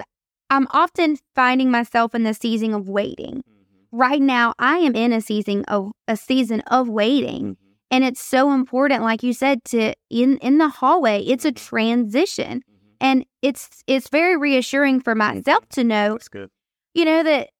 I'm 0.48 0.66
often 0.70 1.18
finding 1.34 1.70
myself 1.70 2.14
in 2.14 2.22
the 2.22 2.34
season 2.34 2.72
of 2.74 2.88
waiting. 2.88 3.38
Mm-hmm. 3.38 3.98
Right 3.98 4.22
now, 4.22 4.54
I 4.58 4.78
am 4.78 4.94
in 4.94 5.12
a 5.12 5.20
season 5.20 5.64
of 5.66 5.92
a 6.06 6.16
season 6.16 6.60
of 6.62 6.88
waiting. 6.88 7.56
Mm-hmm. 7.56 7.59
And 7.90 8.04
it's 8.04 8.20
so 8.20 8.52
important, 8.52 9.02
like 9.02 9.22
you 9.22 9.32
said, 9.32 9.64
to 9.66 9.94
in 10.10 10.38
in 10.38 10.58
the 10.58 10.68
hallway, 10.68 11.22
it's 11.22 11.44
a 11.44 11.52
mm-hmm. 11.52 11.64
transition. 11.64 12.58
Mm-hmm. 12.58 12.86
And 13.00 13.26
it's 13.42 13.82
it's 13.86 14.08
very 14.08 14.36
reassuring 14.36 15.00
for 15.00 15.14
myself 15.14 15.68
to 15.70 15.84
know 15.84 16.12
That's 16.12 16.28
good. 16.28 16.50
you 16.94 17.04
know, 17.04 17.22
that 17.22 17.50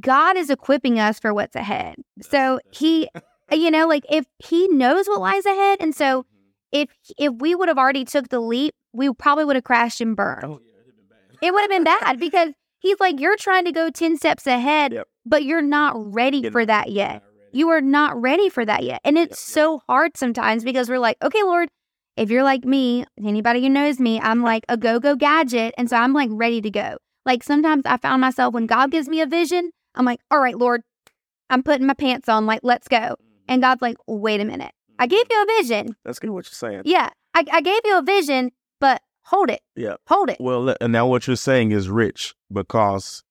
God 0.00 0.36
is 0.36 0.50
equipping 0.50 0.98
us 0.98 1.18
for 1.18 1.34
what's 1.34 1.56
ahead. 1.56 1.96
So 2.22 2.60
he 2.70 3.08
you 3.52 3.70
know, 3.70 3.86
like 3.86 4.04
if 4.10 4.26
he 4.38 4.68
knows 4.68 5.06
what 5.06 5.20
lies 5.20 5.46
ahead, 5.46 5.78
and 5.80 5.94
so 5.94 6.22
mm-hmm. 6.22 6.30
if 6.72 6.88
if 7.18 7.32
we 7.34 7.54
would 7.54 7.68
have 7.68 7.78
already 7.78 8.04
took 8.04 8.28
the 8.28 8.40
leap, 8.40 8.74
we 8.92 9.12
probably 9.12 9.44
would 9.44 9.56
have 9.56 9.64
crashed 9.64 10.00
and 10.00 10.16
burned. 10.16 10.44
Oh 10.44 10.60
yeah 10.62 10.74
it 11.44 11.52
would 11.52 11.60
have 11.60 11.70
been 11.70 11.84
bad 11.84 12.18
because 12.18 12.50
he's 12.78 12.98
like, 13.00 13.20
you're 13.20 13.36
trying 13.36 13.66
to 13.66 13.72
go 13.72 13.90
10 13.90 14.16
steps 14.16 14.46
ahead, 14.46 14.92
yep. 14.92 15.08
but 15.26 15.44
you're 15.44 15.62
not 15.62 15.94
ready 15.96 16.40
Get 16.40 16.52
for 16.52 16.64
that 16.64 16.90
yet. 16.90 17.22
You 17.54 17.68
are 17.68 17.80
not 17.80 18.20
ready 18.20 18.48
for 18.48 18.64
that 18.64 18.82
yet. 18.82 19.00
And 19.04 19.16
it's 19.16 19.40
so 19.40 19.80
hard 19.88 20.16
sometimes 20.16 20.64
because 20.64 20.88
we're 20.88 20.98
like, 20.98 21.16
okay, 21.22 21.42
Lord, 21.42 21.68
if 22.16 22.28
you're 22.30 22.42
like 22.42 22.64
me, 22.64 23.04
anybody 23.24 23.60
who 23.62 23.68
knows 23.68 24.00
me, 24.00 24.20
I'm 24.20 24.42
like 24.42 24.64
a 24.68 24.76
go 24.76 24.98
go 24.98 25.14
gadget. 25.14 25.72
And 25.78 25.88
so 25.88 25.96
I'm 25.96 26.12
like 26.12 26.30
ready 26.32 26.60
to 26.60 26.70
go. 26.70 26.96
Like 27.24 27.42
sometimes 27.44 27.82
I 27.86 27.96
found 27.96 28.20
myself 28.20 28.54
when 28.54 28.66
God 28.66 28.90
gives 28.90 29.08
me 29.08 29.20
a 29.20 29.26
vision, 29.26 29.70
I'm 29.94 30.04
like, 30.04 30.20
all 30.30 30.40
right, 30.40 30.58
Lord, 30.58 30.82
I'm 31.48 31.62
putting 31.62 31.86
my 31.86 31.94
pants 31.94 32.28
on, 32.28 32.46
like, 32.46 32.60
let's 32.62 32.88
go. 32.88 32.96
Mm-hmm. 32.96 33.44
And 33.48 33.62
God's 33.62 33.82
like, 33.82 33.96
wait 34.06 34.40
a 34.40 34.44
minute. 34.44 34.72
I 34.98 35.06
gave 35.06 35.24
you 35.30 35.42
a 35.42 35.62
vision. 35.62 35.96
That's 36.04 36.18
good 36.18 36.30
what 36.30 36.46
you're 36.46 36.52
saying. 36.52 36.82
Yeah. 36.84 37.10
I, 37.34 37.44
I 37.52 37.60
gave 37.60 37.80
you 37.84 37.98
a 37.98 38.02
vision, 38.02 38.50
but 38.80 39.00
hold 39.22 39.50
it. 39.50 39.60
Yeah. 39.76 39.94
Hold 40.08 40.30
it. 40.30 40.38
Well, 40.40 40.74
and 40.80 40.92
now 40.92 41.06
what 41.06 41.26
you're 41.26 41.36
saying 41.36 41.72
is 41.72 41.88
rich 41.88 42.34
because 42.52 43.22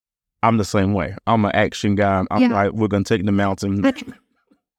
I'm 0.44 0.58
the 0.58 0.66
same 0.66 0.94
way. 0.94 1.16
I'm 1.26 1.46
an 1.46 1.52
action 1.54 1.96
guy. 1.96 2.26
I'm 2.30 2.42
yeah. 2.42 2.50
like, 2.50 2.74
we're 2.74 2.90
going 2.90 3.06
to 3.06 3.18
take 3.18 3.26
the 3.26 3.32
mountain. 3.32 3.82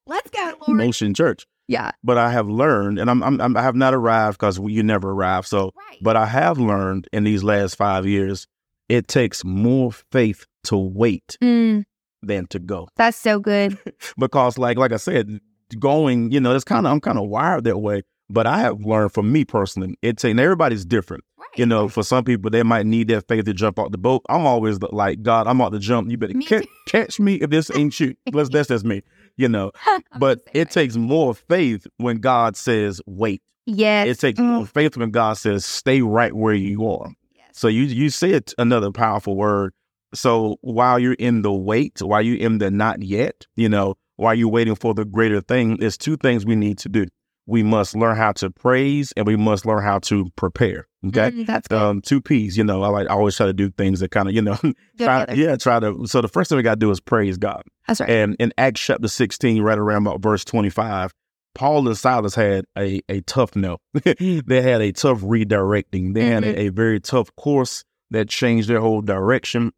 Let's 0.06 0.30
go, 0.30 0.54
Lord. 0.66 0.68
Motion 0.78 1.14
Church. 1.14 1.46
Yeah. 1.66 1.92
But 2.04 2.18
I 2.18 2.30
have 2.30 2.46
learned, 2.46 2.98
and 2.98 3.10
I'm, 3.10 3.22
I'm 3.22 3.56
I 3.56 3.62
have 3.62 3.74
not 3.74 3.94
arrived 3.94 4.38
because 4.38 4.58
you 4.58 4.82
never 4.82 5.10
arrive. 5.10 5.46
So, 5.46 5.72
right. 5.76 5.98
but 6.02 6.16
I 6.16 6.26
have 6.26 6.58
learned 6.58 7.08
in 7.12 7.24
these 7.24 7.42
last 7.42 7.76
five 7.76 8.04
years, 8.04 8.46
it 8.90 9.08
takes 9.08 9.42
more 9.42 9.92
faith 10.12 10.44
to 10.64 10.76
wait 10.76 11.38
mm. 11.42 11.84
than 12.22 12.46
to 12.48 12.58
go. 12.58 12.88
That's 12.96 13.16
so 13.16 13.40
good. 13.40 13.78
because, 14.18 14.58
like, 14.58 14.76
like 14.76 14.92
I 14.92 14.98
said, 14.98 15.40
going, 15.78 16.30
you 16.30 16.40
know, 16.40 16.54
it's 16.54 16.64
kind 16.64 16.86
of 16.86 16.92
I'm 16.92 17.00
kind 17.00 17.18
of 17.18 17.28
wired 17.28 17.64
that 17.64 17.78
way. 17.78 18.02
But 18.28 18.46
I 18.46 18.58
have 18.60 18.84
learned 18.84 19.12
from 19.12 19.32
me 19.32 19.46
personally, 19.46 19.96
it's 20.02 20.24
and 20.24 20.38
everybody's 20.38 20.84
different. 20.84 21.24
You 21.56 21.66
know, 21.66 21.88
for 21.88 22.02
some 22.02 22.24
people 22.24 22.50
they 22.50 22.62
might 22.62 22.86
need 22.86 23.08
that 23.08 23.28
faith 23.28 23.44
to 23.44 23.54
jump 23.54 23.78
off 23.78 23.92
the 23.92 23.98
boat. 23.98 24.22
I'm 24.28 24.46
always 24.46 24.80
like, 24.82 25.22
God, 25.22 25.46
I'm 25.46 25.60
out 25.60 25.72
to 25.72 25.78
jump. 25.78 26.10
You 26.10 26.16
better 26.16 26.34
catch, 26.34 26.66
catch 26.86 27.20
me 27.20 27.36
if 27.36 27.50
this 27.50 27.70
ain't 27.74 27.98
you. 28.00 28.14
That's 28.32 28.48
that's 28.48 28.68
just 28.68 28.84
me. 28.84 29.02
You 29.36 29.48
know, 29.48 29.72
but 30.18 30.40
it 30.52 30.70
takes 30.70 30.96
more 30.96 31.34
faith 31.34 31.86
when 31.96 32.18
God 32.18 32.56
says 32.56 33.00
wait. 33.06 33.42
Yes, 33.66 34.08
it 34.08 34.20
takes 34.20 34.40
mm. 34.40 34.44
more 34.44 34.66
faith 34.66 34.96
when 34.96 35.10
God 35.10 35.34
says 35.34 35.64
stay 35.64 36.02
right 36.02 36.34
where 36.34 36.54
you 36.54 36.86
are. 36.88 37.10
Yes. 37.34 37.46
So 37.52 37.68
you 37.68 37.82
you 37.82 38.10
said 38.10 38.52
another 38.58 38.90
powerful 38.90 39.36
word. 39.36 39.72
So 40.12 40.58
while 40.60 40.98
you're 40.98 41.14
in 41.14 41.42
the 41.42 41.52
wait, 41.52 42.00
while 42.00 42.22
you're 42.22 42.36
in 42.36 42.58
the 42.58 42.70
not 42.70 43.02
yet, 43.02 43.46
you 43.56 43.68
know, 43.68 43.96
while 44.16 44.34
you're 44.34 44.48
waiting 44.48 44.76
for 44.76 44.94
the 44.94 45.04
greater 45.04 45.40
thing, 45.40 45.78
there's 45.78 45.98
two 45.98 46.16
things 46.16 46.46
we 46.46 46.54
need 46.54 46.78
to 46.78 46.88
do 46.88 47.06
we 47.46 47.62
must 47.62 47.94
learn 47.94 48.16
how 48.16 48.32
to 48.32 48.50
praise 48.50 49.12
and 49.16 49.26
we 49.26 49.36
must 49.36 49.66
learn 49.66 49.82
how 49.82 49.98
to 50.00 50.30
prepare. 50.36 50.86
Okay. 51.08 51.30
Mm, 51.30 51.46
that's 51.46 51.68
good. 51.68 51.80
Um, 51.80 52.00
two 52.00 52.20
P's, 52.20 52.56
you 52.56 52.64
know, 52.64 52.82
I 52.82 52.88
like 52.88 53.08
I 53.08 53.14
always 53.14 53.36
try 53.36 53.46
to 53.46 53.52
do 53.52 53.70
things 53.70 54.00
that 54.00 54.10
kind 54.10 54.28
of, 54.28 54.34
you 54.34 54.42
know, 54.42 54.56
try, 54.98 55.26
yeah, 55.34 55.56
try 55.56 55.80
to. 55.80 56.06
So 56.06 56.20
the 56.20 56.28
first 56.28 56.48
thing 56.48 56.56
we 56.56 56.62
got 56.62 56.74
to 56.74 56.80
do 56.80 56.90
is 56.90 57.00
praise 57.00 57.36
God. 57.36 57.62
That's 57.86 58.00
right. 58.00 58.10
And 58.10 58.36
in 58.38 58.52
Acts 58.56 58.80
chapter 58.80 59.08
16, 59.08 59.62
right 59.62 59.78
around 59.78 60.06
about 60.06 60.20
verse 60.20 60.44
25, 60.44 61.12
Paul 61.54 61.86
and 61.86 61.96
Silas 61.96 62.34
had 62.34 62.64
a, 62.76 63.00
a 63.08 63.20
tough 63.22 63.54
no. 63.54 63.78
they 64.04 64.62
had 64.62 64.80
a 64.80 64.92
tough 64.92 65.20
redirecting. 65.20 66.14
They 66.14 66.22
mm-hmm. 66.22 66.32
had 66.32 66.44
a, 66.44 66.52
mm-hmm. 66.52 66.60
a 66.60 66.68
very 66.70 67.00
tough 67.00 67.34
course 67.36 67.84
that 68.10 68.28
changed 68.28 68.68
their 68.68 68.80
whole 68.80 69.02
direction. 69.02 69.72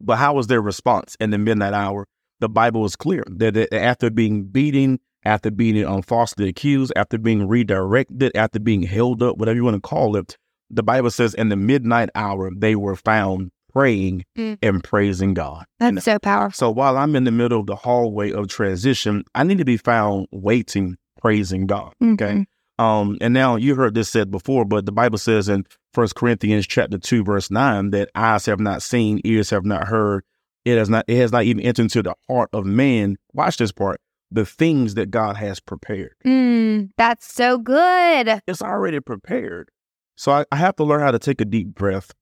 But 0.00 0.16
how 0.16 0.34
was 0.34 0.46
their 0.46 0.62
response 0.62 1.16
in 1.20 1.30
the 1.30 1.38
midnight 1.38 1.74
hour? 1.74 2.06
The 2.40 2.48
Bible 2.48 2.84
is 2.84 2.94
clear 2.94 3.24
that 3.26 3.72
after 3.72 4.10
being 4.10 4.44
beaten 4.44 5.00
after 5.24 5.50
being 5.50 5.82
unfalsely 5.84 6.48
accused, 6.48 6.92
after 6.96 7.18
being 7.18 7.48
redirected, 7.48 8.32
after 8.34 8.58
being 8.58 8.82
held 8.82 9.22
up, 9.22 9.36
whatever 9.36 9.56
you 9.56 9.64
want 9.64 9.76
to 9.76 9.80
call 9.80 10.16
it. 10.16 10.36
The 10.70 10.82
Bible 10.82 11.10
says 11.10 11.34
in 11.34 11.48
the 11.48 11.56
midnight 11.56 12.10
hour, 12.14 12.50
they 12.54 12.76
were 12.76 12.96
found 12.96 13.50
praying 13.72 14.24
mm. 14.36 14.58
and 14.62 14.82
praising 14.82 15.34
God. 15.34 15.64
That's 15.78 15.88
and 15.88 16.02
so 16.02 16.18
powerful. 16.18 16.56
So 16.56 16.70
while 16.70 16.96
I'm 16.96 17.14
in 17.16 17.24
the 17.24 17.30
middle 17.30 17.60
of 17.60 17.66
the 17.66 17.76
hallway 17.76 18.32
of 18.32 18.48
transition, 18.48 19.24
I 19.34 19.44
need 19.44 19.58
to 19.58 19.64
be 19.64 19.76
found 19.76 20.26
waiting, 20.30 20.96
praising 21.20 21.66
God. 21.66 21.92
Mm-hmm. 22.02 22.12
Okay. 22.14 22.46
Um, 22.78 23.18
and 23.20 23.34
now 23.34 23.56
you 23.56 23.74
heard 23.74 23.94
this 23.94 24.08
said 24.08 24.30
before, 24.30 24.64
but 24.64 24.86
the 24.86 24.92
Bible 24.92 25.18
says 25.18 25.48
in 25.48 25.64
First 25.92 26.14
Corinthians 26.14 26.66
chapter 26.66 26.98
two, 26.98 27.24
verse 27.24 27.50
nine, 27.50 27.90
that 27.90 28.10
eyes 28.14 28.46
have 28.46 28.60
not 28.60 28.82
seen, 28.82 29.20
ears 29.24 29.50
have 29.50 29.64
not 29.64 29.88
heard, 29.88 30.22
it 30.64 30.78
has 30.78 30.88
not, 30.88 31.04
it 31.08 31.16
has 31.16 31.32
not 31.32 31.44
even 31.44 31.62
entered 31.62 31.82
into 31.82 32.02
the 32.02 32.14
heart 32.28 32.50
of 32.52 32.64
man. 32.64 33.16
Watch 33.32 33.56
this 33.56 33.72
part 33.72 34.00
the 34.30 34.44
things 34.44 34.94
that 34.94 35.10
God 35.10 35.36
has 35.36 35.58
prepared. 35.58 36.14
Mm, 36.24 36.90
that's 36.96 37.32
so 37.32 37.58
good. 37.58 38.42
It's 38.46 38.62
already 38.62 39.00
prepared. 39.00 39.70
So 40.18 40.32
I, 40.32 40.44
I, 40.50 40.56
have 40.56 40.74
to 40.76 40.84
learn 40.84 41.00
how 41.00 41.12
to 41.12 41.18
take 41.18 41.40
a 41.40 41.44
deep 41.44 41.74
breath 41.74 42.12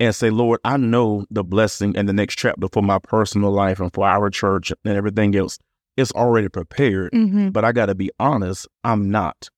and 0.00 0.14
say, 0.14 0.30
Lord, 0.30 0.58
I 0.64 0.78
know 0.78 1.26
the 1.30 1.44
blessing 1.44 1.94
and 1.96 2.08
the 2.08 2.14
next 2.14 2.36
chapter 2.36 2.66
for 2.72 2.82
my 2.82 2.98
personal 2.98 3.50
life 3.50 3.78
and 3.78 3.92
for 3.92 4.06
our 4.06 4.30
church 4.30 4.72
and 4.84 4.96
everything 4.96 5.36
else. 5.36 5.58
It's 5.98 6.12
already 6.12 6.48
prepared, 6.48 7.12
mm-hmm. 7.12 7.50
but 7.50 7.66
I 7.66 7.72
got 7.72 7.86
to 7.86 7.94
be 7.94 8.10
honest, 8.18 8.66
I'm 8.84 9.10
not. 9.10 9.50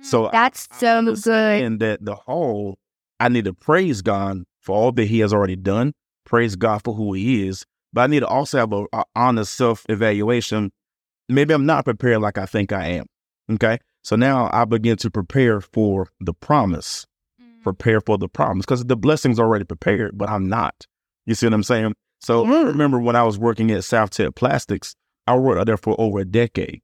So 0.00 0.26
mm, 0.26 0.32
that's 0.32 0.68
so 0.78 1.02
good. 1.02 1.62
And 1.64 1.80
that 1.80 2.04
the 2.04 2.14
whole, 2.14 2.78
I 3.18 3.28
need 3.28 3.46
to 3.46 3.52
praise 3.52 4.00
God 4.00 4.44
for 4.60 4.76
all 4.76 4.92
that 4.92 5.04
He 5.06 5.18
has 5.18 5.32
already 5.32 5.56
done, 5.56 5.94
praise 6.24 6.54
God 6.54 6.84
for 6.84 6.94
who 6.94 7.14
He 7.14 7.48
is, 7.48 7.64
but 7.92 8.02
I 8.02 8.06
need 8.06 8.20
to 8.20 8.28
also 8.28 8.58
have 8.58 8.72
a, 8.72 8.86
a 8.92 9.04
honest 9.16 9.54
self 9.54 9.84
evaluation 9.88 10.70
maybe 11.28 11.54
I'm 11.54 11.66
not 11.66 11.84
prepared 11.84 12.20
like 12.20 12.38
I 12.38 12.46
think 12.46 12.72
I 12.72 12.86
am. 12.86 13.06
Okay. 13.50 13.78
So 14.02 14.16
now 14.16 14.50
I 14.52 14.64
begin 14.64 14.96
to 14.98 15.10
prepare 15.10 15.60
for 15.60 16.08
the 16.20 16.34
promise, 16.34 17.06
mm. 17.40 17.62
prepare 17.62 18.00
for 18.00 18.18
the 18.18 18.28
promise 18.28 18.66
because 18.66 18.84
the 18.84 18.96
blessing's 18.96 19.38
already 19.38 19.64
prepared, 19.64 20.18
but 20.18 20.28
I'm 20.28 20.48
not. 20.48 20.86
You 21.26 21.34
see 21.34 21.46
what 21.46 21.54
I'm 21.54 21.62
saying? 21.62 21.94
So. 22.20 22.44
I 22.44 22.62
remember 22.62 22.98
when 22.98 23.16
I 23.16 23.22
was 23.22 23.38
working 23.38 23.70
at 23.70 23.84
South 23.84 24.10
Tech 24.10 24.34
Plastics, 24.34 24.94
I 25.26 25.36
worked 25.36 25.66
there 25.66 25.76
for 25.76 25.94
over 26.00 26.20
a 26.20 26.24
decade. 26.24 26.80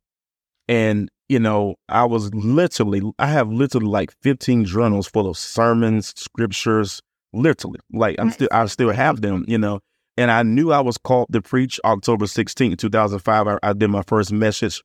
And, 0.69 1.11
you 1.29 1.39
know, 1.39 1.77
I 1.89 2.05
was 2.05 2.33
literally, 2.35 3.03
I 3.19 3.27
have 3.27 3.51
literally 3.51 3.87
like 3.87 4.13
15 4.23 4.65
journals 4.65 5.09
full 5.09 5.29
of 5.29 5.37
sermons, 5.37 6.13
scriptures, 6.17 7.03
literally. 7.33 7.81
Like 7.93 8.17
I'm 8.19 8.31
still, 8.31 8.49
I 8.53 8.67
still 8.67 8.91
have 8.91 9.21
them, 9.21 9.45
you 9.49 9.59
know. 9.59 9.81
And 10.17 10.31
I 10.31 10.43
knew 10.43 10.73
I 10.73 10.81
was 10.81 10.99
called 10.99 11.29
to 11.33 11.41
preach 11.41 11.81
October 11.85 12.27
16, 12.27 12.77
2005. 12.77 13.49
I, 13.49 13.59
I 13.63 13.73
did 13.73 13.89
my 13.89 14.03
first 14.03 14.33
message. 14.33 14.83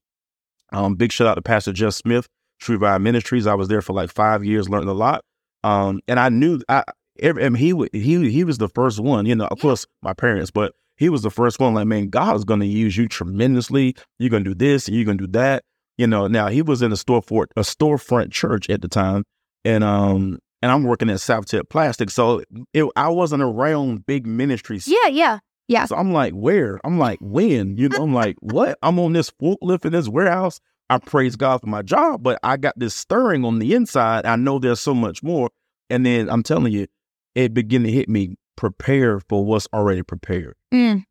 Um, 0.74 0.96
big 0.96 1.12
shout 1.12 1.28
out 1.28 1.36
to 1.36 1.42
Pastor 1.42 1.72
Jeff 1.72 1.94
Smith, 1.94 2.28
True 2.60 2.78
Vine 2.78 3.04
Ministries. 3.04 3.48
I 3.48 3.54
was 3.54 3.68
there 3.68 3.82
for 3.82 3.94
like 3.94 4.12
five 4.12 4.44
years, 4.44 4.70
learned 4.70 4.90
a 4.90 4.94
lot. 4.94 5.24
Um, 5.64 6.02
and 6.08 6.20
I 6.20 6.30
knew 6.30 6.62
I, 6.68 6.84
every, 7.20 7.46
I 7.46 7.50
mean, 7.50 7.60
he 7.60 8.00
he 8.00 8.30
he 8.30 8.44
was 8.44 8.58
the 8.58 8.70
first 8.70 9.00
one, 9.00 9.26
you 9.26 9.36
know, 9.36 9.46
of 9.46 9.60
course 9.60 9.86
my 10.02 10.14
parents, 10.14 10.52
but 10.52 10.74
he 10.98 11.10
was 11.10 11.22
the 11.22 11.32
first 11.32 11.60
one. 11.60 11.74
Like, 11.74 11.88
man, 11.88 12.10
God 12.10 12.36
is 12.36 12.44
going 12.44 12.60
to 12.60 12.66
use 12.66 12.98
you 12.98 13.08
tremendously. 13.08 13.96
You're 14.20 14.30
going 14.30 14.44
to 14.44 14.54
do 14.54 14.56
this 14.56 14.88
and 14.88 14.96
you're 14.96 15.06
going 15.06 15.18
to 15.18 15.28
do 15.28 15.32
that. 15.34 15.64
You 15.98 16.08
know, 16.08 16.28
now 16.28 16.48
he 16.48 16.62
was 16.62 16.82
in 16.82 16.92
a 16.92 16.96
storefront 16.96 17.48
a 17.56 17.62
storefront 17.62 18.32
church 18.32 18.70
at 18.70 18.82
the 18.82 18.88
time, 18.88 19.24
and 19.64 19.84
um, 19.84 20.40
and 20.62 20.72
I'm 20.72 20.84
working 20.84 21.10
at 21.10 21.20
South 21.20 21.46
Tip 21.46 21.70
Plastic, 21.70 22.10
so 22.10 22.42
it, 22.74 22.86
I 22.96 23.10
wasn't 23.10 23.44
around 23.44 24.06
big 24.06 24.26
ministries. 24.26 24.88
Yeah, 24.88 25.08
yeah. 25.08 25.40
Yeah. 25.68 25.86
So 25.86 25.96
I'm 25.96 26.12
like, 26.12 26.34
where? 26.34 26.80
I'm 26.84 26.98
like, 27.00 27.20
when? 27.22 27.78
You 27.78 27.90
know, 27.90 28.04
I'm 28.04 28.14
like, 28.24 28.38
what? 28.42 28.78
I'm 28.84 29.00
on 29.00 29.14
this 29.14 29.32
forklift 29.32 29.86
in 29.86 29.92
this 29.94 30.08
warehouse. 30.10 30.60
I 30.90 30.98
praise 31.00 31.36
God 31.36 31.62
for 31.62 31.68
my 31.68 31.82
job, 31.82 32.22
but 32.24 32.38
I 32.44 32.58
got 32.58 32.78
this 32.78 32.94
stirring 32.94 33.46
on 33.46 33.60
the 33.60 33.74
inside. 33.74 34.26
I 34.26 34.36
know 34.36 34.60
there's 34.60 34.80
so 34.82 34.94
much 34.94 35.24
more. 35.24 35.50
And 35.90 36.06
then 36.06 36.30
I'm 36.30 36.44
telling 36.44 36.74
you, 36.74 36.88
it 37.36 37.54
began 37.54 37.84
to 37.84 37.92
hit 37.92 38.10
me. 38.10 38.36
Prepare 38.56 39.20
for 39.22 39.44
what's 39.44 39.68
already 39.74 40.04
prepared. 40.04 40.54
Mm, 40.72 41.06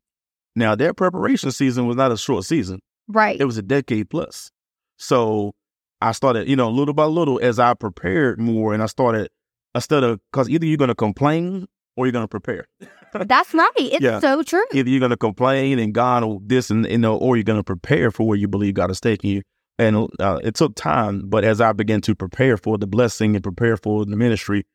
Now, 0.55 0.75
their 0.75 0.93
preparation 0.93 1.51
season 1.51 1.87
was 1.87 1.97
not 1.97 2.11
a 2.11 2.17
short 2.17 2.45
season. 2.45 2.79
right. 3.09 3.37
It 3.39 3.43
was 3.45 3.57
a 3.57 3.61
decade 3.61 4.09
plus. 4.09 4.49
So 4.97 5.53
I 5.99 6.13
started, 6.13 6.47
you 6.47 6.55
know, 6.55 6.69
little 6.69 6.93
by 6.93 7.03
little 7.05 7.39
as 7.41 7.59
I 7.59 7.73
prepared 7.73 8.39
more 8.39 8.73
and 8.73 8.81
I 8.81 8.85
started 8.85 9.29
instead 9.75 10.03
of 10.03 10.21
because 10.31 10.49
either 10.49 10.65
you're 10.65 10.77
gonna 10.77 10.95
complain 10.95 11.67
or 11.97 12.05
you're 12.05 12.13
gonna 12.13 12.27
prepare. 12.29 12.65
That's 13.13 13.53
right. 13.53 13.71
It's 13.77 14.01
Yeah. 14.01 14.19
so 14.19 14.43
true. 14.43 14.63
Either 14.73 14.89
you're 14.89 14.99
gonna 14.99 15.17
complain 15.17 15.79
and 15.79 15.93
God 15.93 16.23
will 16.23 16.41
this 16.45 16.69
and 16.69 16.85
you 16.89 16.97
know, 16.97 17.15
or 17.17 17.35
you're 17.37 17.43
gonna 17.43 17.63
prepare 17.63 18.11
for 18.11 18.27
where 18.27 18.37
you 18.37 18.47
believe 18.47 18.73
God 18.75 18.91
is 18.91 18.99
taking 18.99 19.29
you. 19.29 19.41
And 19.79 20.07
uh, 20.19 20.39
it 20.43 20.55
took 20.55 20.75
time, 20.75 21.23
but 21.25 21.43
as 21.43 21.59
I 21.59 21.71
began 21.73 21.99
to 22.01 22.15
prepare 22.15 22.57
for 22.57 22.77
the 22.77 22.85
blessing 22.85 23.35
and 23.35 23.43
prepare 23.43 23.75
for 23.75 24.05
the 24.05 24.15
ministry, 24.15 24.65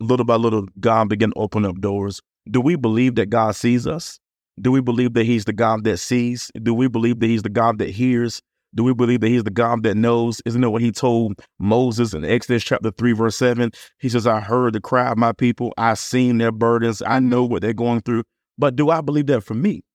little 0.00 0.24
by 0.24 0.36
little, 0.36 0.66
God 0.80 1.08
began 1.08 1.30
to 1.30 1.36
open 1.36 1.64
up 1.64 1.80
doors. 1.80 2.20
Do 2.50 2.60
we 2.60 2.76
believe 2.76 3.16
that 3.16 3.28
God 3.28 3.54
sees 3.54 3.86
us? 3.86 4.18
Do 4.58 4.72
we 4.72 4.80
believe 4.80 5.12
that 5.14 5.26
He's 5.26 5.44
the 5.44 5.52
God 5.52 5.84
that 5.84 5.98
sees? 5.98 6.50
Do 6.62 6.72
we 6.72 6.88
believe 6.88 7.20
that 7.20 7.26
He's 7.26 7.42
the 7.42 7.50
God 7.50 7.78
that 7.78 7.90
hears? 7.90 8.40
Do 8.76 8.84
we 8.84 8.94
believe 8.94 9.20
that 9.20 9.28
He's 9.28 9.44
the 9.44 9.50
God 9.50 9.82
that 9.82 9.96
knows? 9.96 10.40
Isn't 10.44 10.60
that 10.60 10.70
what 10.70 10.82
He 10.82 10.92
told 10.92 11.40
Moses 11.58 12.14
in 12.14 12.24
Exodus 12.24 12.62
chapter 12.62 12.90
3, 12.90 13.12
verse 13.12 13.36
7? 13.36 13.72
He 13.98 14.08
says, 14.08 14.26
I 14.26 14.40
heard 14.40 14.74
the 14.74 14.80
cry 14.80 15.10
of 15.10 15.18
my 15.18 15.32
people. 15.32 15.72
I 15.78 15.94
seen 15.94 16.38
their 16.38 16.52
burdens. 16.52 17.02
I 17.02 17.18
know 17.18 17.42
what 17.42 17.62
they're 17.62 17.72
going 17.72 18.02
through. 18.02 18.24
But 18.58 18.76
do 18.76 18.90
I 18.90 19.00
believe 19.00 19.26
that 19.26 19.42
for 19.42 19.54
me? 19.54 19.82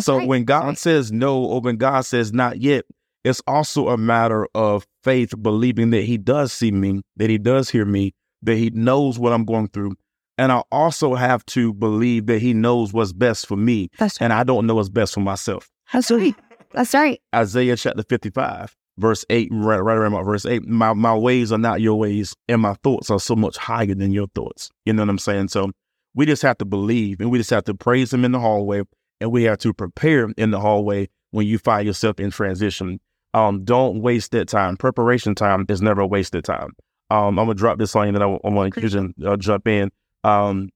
So 0.00 0.18
right. 0.18 0.28
when 0.28 0.44
God 0.44 0.66
right. 0.66 0.78
says 0.78 1.10
no 1.10 1.42
or 1.42 1.60
when 1.60 1.76
God 1.76 2.02
says 2.02 2.32
not 2.32 2.60
yet, 2.60 2.84
it's 3.24 3.40
also 3.46 3.88
a 3.88 3.96
matter 3.96 4.46
of 4.54 4.86
faith, 5.02 5.32
believing 5.40 5.90
that 5.90 6.02
He 6.02 6.18
does 6.18 6.52
see 6.52 6.70
me, 6.70 7.00
that 7.16 7.30
He 7.30 7.38
does 7.38 7.70
hear 7.70 7.84
me, 7.84 8.14
that 8.42 8.56
He 8.56 8.70
knows 8.70 9.18
what 9.18 9.32
I'm 9.32 9.44
going 9.44 9.68
through. 9.68 9.94
And 10.38 10.52
I 10.52 10.62
also 10.70 11.14
have 11.14 11.44
to 11.46 11.72
believe 11.72 12.26
that 12.26 12.40
He 12.40 12.52
knows 12.52 12.92
what's 12.92 13.12
best 13.12 13.46
for 13.46 13.56
me, 13.56 13.88
That's 13.98 14.20
and 14.20 14.32
I 14.32 14.44
don't 14.44 14.66
know 14.66 14.74
what's 14.74 14.90
best 14.90 15.14
for 15.14 15.20
myself. 15.20 15.68
That's 15.92 16.10
right. 16.10 16.34
That's 16.76 16.92
right. 16.92 17.18
Isaiah 17.34 17.74
chapter 17.74 18.02
55, 18.02 18.76
verse 18.98 19.24
8, 19.30 19.48
right, 19.50 19.78
right 19.78 19.96
around 19.96 20.12
about 20.12 20.26
verse 20.26 20.44
8. 20.44 20.66
My, 20.66 20.92
my 20.92 21.16
ways 21.16 21.50
are 21.50 21.58
not 21.58 21.80
your 21.80 21.98
ways, 21.98 22.34
and 22.48 22.60
my 22.60 22.74
thoughts 22.82 23.10
are 23.10 23.18
so 23.18 23.34
much 23.34 23.56
higher 23.56 23.94
than 23.94 24.12
your 24.12 24.26
thoughts. 24.34 24.70
You 24.84 24.92
know 24.92 25.02
what 25.02 25.08
I'm 25.08 25.18
saying? 25.18 25.48
So 25.48 25.70
we 26.14 26.26
just 26.26 26.42
have 26.42 26.58
to 26.58 26.66
believe, 26.66 27.18
and 27.20 27.30
we 27.30 27.38
just 27.38 27.48
have 27.48 27.64
to 27.64 27.74
praise 27.74 28.12
Him 28.12 28.26
in 28.26 28.32
the 28.32 28.40
hallway, 28.40 28.82
and 29.22 29.32
we 29.32 29.44
have 29.44 29.56
to 29.60 29.72
prepare 29.72 30.28
in 30.36 30.50
the 30.50 30.60
hallway 30.60 31.08
when 31.30 31.46
you 31.46 31.56
find 31.56 31.86
yourself 31.86 32.20
in 32.20 32.30
transition. 32.30 33.00
Um, 33.32 33.64
don't 33.64 34.02
waste 34.02 34.32
that 34.32 34.46
time. 34.46 34.76
Preparation 34.76 35.34
time 35.34 35.64
is 35.70 35.80
never 35.80 36.04
wasted 36.04 36.44
time. 36.44 36.72
Um, 37.08 37.38
I'm 37.38 37.46
gonna 37.46 37.54
drop 37.54 37.78
this 37.78 37.96
on 37.96 38.08
you, 38.08 38.14
and 38.14 38.22
I, 38.22 38.26
I 38.26 38.50
want 38.50 38.74
to 38.74 39.14
uh, 39.24 39.36
jump 39.38 39.66
in. 39.66 39.90
Um, 40.24 40.68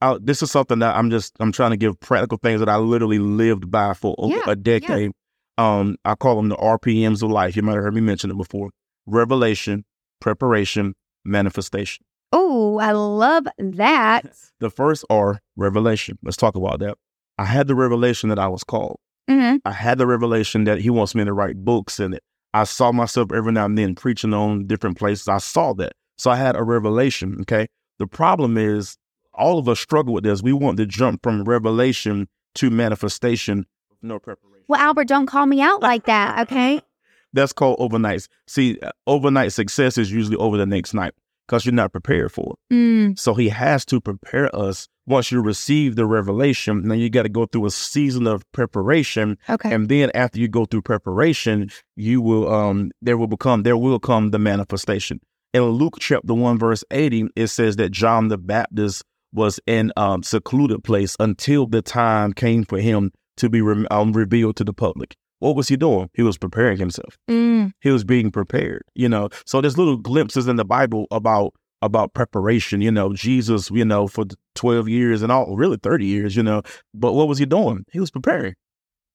I, 0.00 0.18
this 0.20 0.42
is 0.42 0.50
something 0.50 0.78
that 0.80 0.96
I'm 0.96 1.10
just 1.10 1.34
I'm 1.40 1.52
trying 1.52 1.70
to 1.70 1.76
give 1.76 2.00
practical 2.00 2.38
things 2.38 2.60
that 2.60 2.68
I 2.68 2.76
literally 2.76 3.18
lived 3.18 3.70
by 3.70 3.94
for 3.94 4.14
over 4.18 4.34
Yeah, 4.34 4.50
a 4.50 4.56
decade. 4.56 5.12
Um, 5.60 5.96
I 6.06 6.14
call 6.14 6.36
them 6.36 6.48
the 6.48 6.56
RPMs 6.56 7.22
of 7.22 7.30
life. 7.30 7.54
You 7.54 7.62
might 7.62 7.74
have 7.74 7.82
heard 7.84 7.94
me 7.94 8.00
mention 8.00 8.30
it 8.30 8.36
before: 8.36 8.70
revelation, 9.06 9.84
preparation, 10.20 10.94
manifestation. 11.24 12.04
Oh, 12.32 12.78
I 12.78 12.92
love 12.92 13.46
that. 13.58 14.24
The 14.60 14.70
first 14.70 15.06
R, 15.08 15.40
revelation. 15.56 16.18
Let's 16.22 16.36
talk 16.36 16.54
about 16.54 16.80
that. 16.80 16.98
I 17.38 17.46
had 17.46 17.66
the 17.66 17.74
revelation 17.74 18.28
that 18.28 18.38
I 18.38 18.46
was 18.48 18.62
called. 18.62 18.98
hmm 19.28 19.56
I 19.64 19.72
had 19.72 19.96
the 19.98 20.06
revelation 20.06 20.64
that 20.64 20.80
He 20.80 20.90
wants 20.90 21.14
me 21.14 21.24
to 21.24 21.32
write 21.32 21.56
books 21.64 21.98
in 21.98 22.12
it. 22.12 22.22
I 22.52 22.64
saw 22.64 22.92
myself 22.92 23.32
every 23.32 23.52
now 23.52 23.64
and 23.64 23.78
then 23.78 23.94
preaching 23.94 24.34
on 24.34 24.66
different 24.66 24.98
places. 24.98 25.28
I 25.28 25.38
saw 25.38 25.72
that. 25.74 25.92
So 26.18 26.30
I 26.30 26.36
had 26.36 26.56
a 26.56 26.62
revelation. 26.62 27.38
Okay. 27.42 27.68
The 27.98 28.06
problem 28.06 28.58
is 28.58 28.96
all 29.32 29.58
of 29.58 29.66
us 29.68 29.80
struggle 29.80 30.12
with 30.12 30.24
this. 30.24 30.42
We 30.42 30.52
want 30.52 30.76
to 30.78 30.86
jump 30.86 31.22
from 31.22 31.44
revelation 31.44 32.28
to 32.56 32.68
manifestation 32.70 33.64
with 33.90 34.02
no 34.02 34.18
preparation. 34.18 34.59
Well, 34.70 34.80
Albert, 34.80 35.08
don't 35.08 35.26
call 35.26 35.46
me 35.46 35.60
out 35.60 35.82
like 35.82 36.04
that, 36.04 36.38
okay? 36.48 36.80
That's 37.32 37.52
called 37.52 37.76
overnight. 37.80 38.28
See, 38.46 38.78
uh, 38.80 38.90
overnight 39.04 39.52
success 39.52 39.98
is 39.98 40.12
usually 40.12 40.36
over 40.36 40.56
the 40.56 40.64
next 40.64 40.94
night 40.94 41.12
because 41.48 41.66
you're 41.66 41.74
not 41.74 41.90
prepared 41.90 42.30
for 42.30 42.54
it. 42.54 42.74
Mm, 42.74 43.18
So 43.18 43.34
he 43.34 43.48
has 43.48 43.84
to 43.86 44.00
prepare 44.00 44.54
us. 44.54 44.86
Once 45.08 45.32
you 45.32 45.40
receive 45.42 45.96
the 45.96 46.06
revelation, 46.06 46.86
then 46.86 47.00
you 47.00 47.10
got 47.10 47.24
to 47.24 47.28
go 47.28 47.46
through 47.46 47.66
a 47.66 47.70
season 47.72 48.28
of 48.28 48.44
preparation 48.52 49.36
okay. 49.48 49.74
and 49.74 49.88
then 49.88 50.08
after 50.14 50.38
you 50.38 50.46
go 50.46 50.64
through 50.64 50.82
preparation, 50.82 51.68
you 51.96 52.20
will 52.22 52.48
um 52.52 52.92
there 53.02 53.18
will 53.18 53.26
become 53.26 53.64
there 53.64 53.76
will 53.76 53.98
come 53.98 54.30
the 54.30 54.38
manifestation. 54.38 55.18
In 55.52 55.62
Luke 55.62 55.96
chapter 55.98 56.32
one 56.32 56.60
verse 56.60 56.84
eighty, 56.92 57.26
it 57.34 57.48
says 57.48 57.74
that 57.76 57.90
John 57.90 58.28
the 58.28 58.38
Baptist 58.38 59.02
was 59.32 59.58
in 59.66 59.92
um 59.96 60.22
secluded 60.22 60.84
place 60.84 61.16
until 61.18 61.66
the 61.66 61.82
time 61.82 62.32
came 62.32 62.62
for 62.64 62.78
him 62.78 63.10
to 63.40 63.48
be 63.50 63.60
re- 63.60 63.86
um, 63.90 64.12
revealed 64.12 64.56
to 64.56 64.64
the 64.64 64.72
public. 64.72 65.16
What 65.40 65.56
was 65.56 65.68
he 65.68 65.76
doing? 65.76 66.10
He 66.14 66.22
was 66.22 66.36
preparing 66.36 66.78
himself. 66.78 67.16
Mm, 67.28 67.72
He 67.80 67.90
was 67.90 68.04
being 68.04 68.30
prepared. 68.30 68.82
You 68.94 69.08
know, 69.08 69.30
so 69.46 69.60
there's 69.60 69.78
little 69.78 69.96
glimpses 69.96 70.46
in 70.46 70.56
the 70.56 70.64
Bible 70.64 71.06
about 71.10 71.54
about 71.82 72.12
preparation. 72.12 72.82
You 72.82 72.90
know, 72.90 73.12
Jesus. 73.14 73.70
You 73.70 73.84
know, 73.86 74.06
for 74.06 74.26
twelve 74.54 74.88
years 74.88 75.22
and 75.22 75.32
all, 75.32 75.56
really 75.56 75.78
thirty 75.78 76.06
years. 76.06 76.36
You 76.36 76.42
know, 76.42 76.62
but 76.94 77.14
what 77.14 77.26
was 77.28 77.38
he 77.38 77.46
doing? 77.46 77.84
He 77.90 78.00
was 78.00 78.10
preparing. 78.10 78.54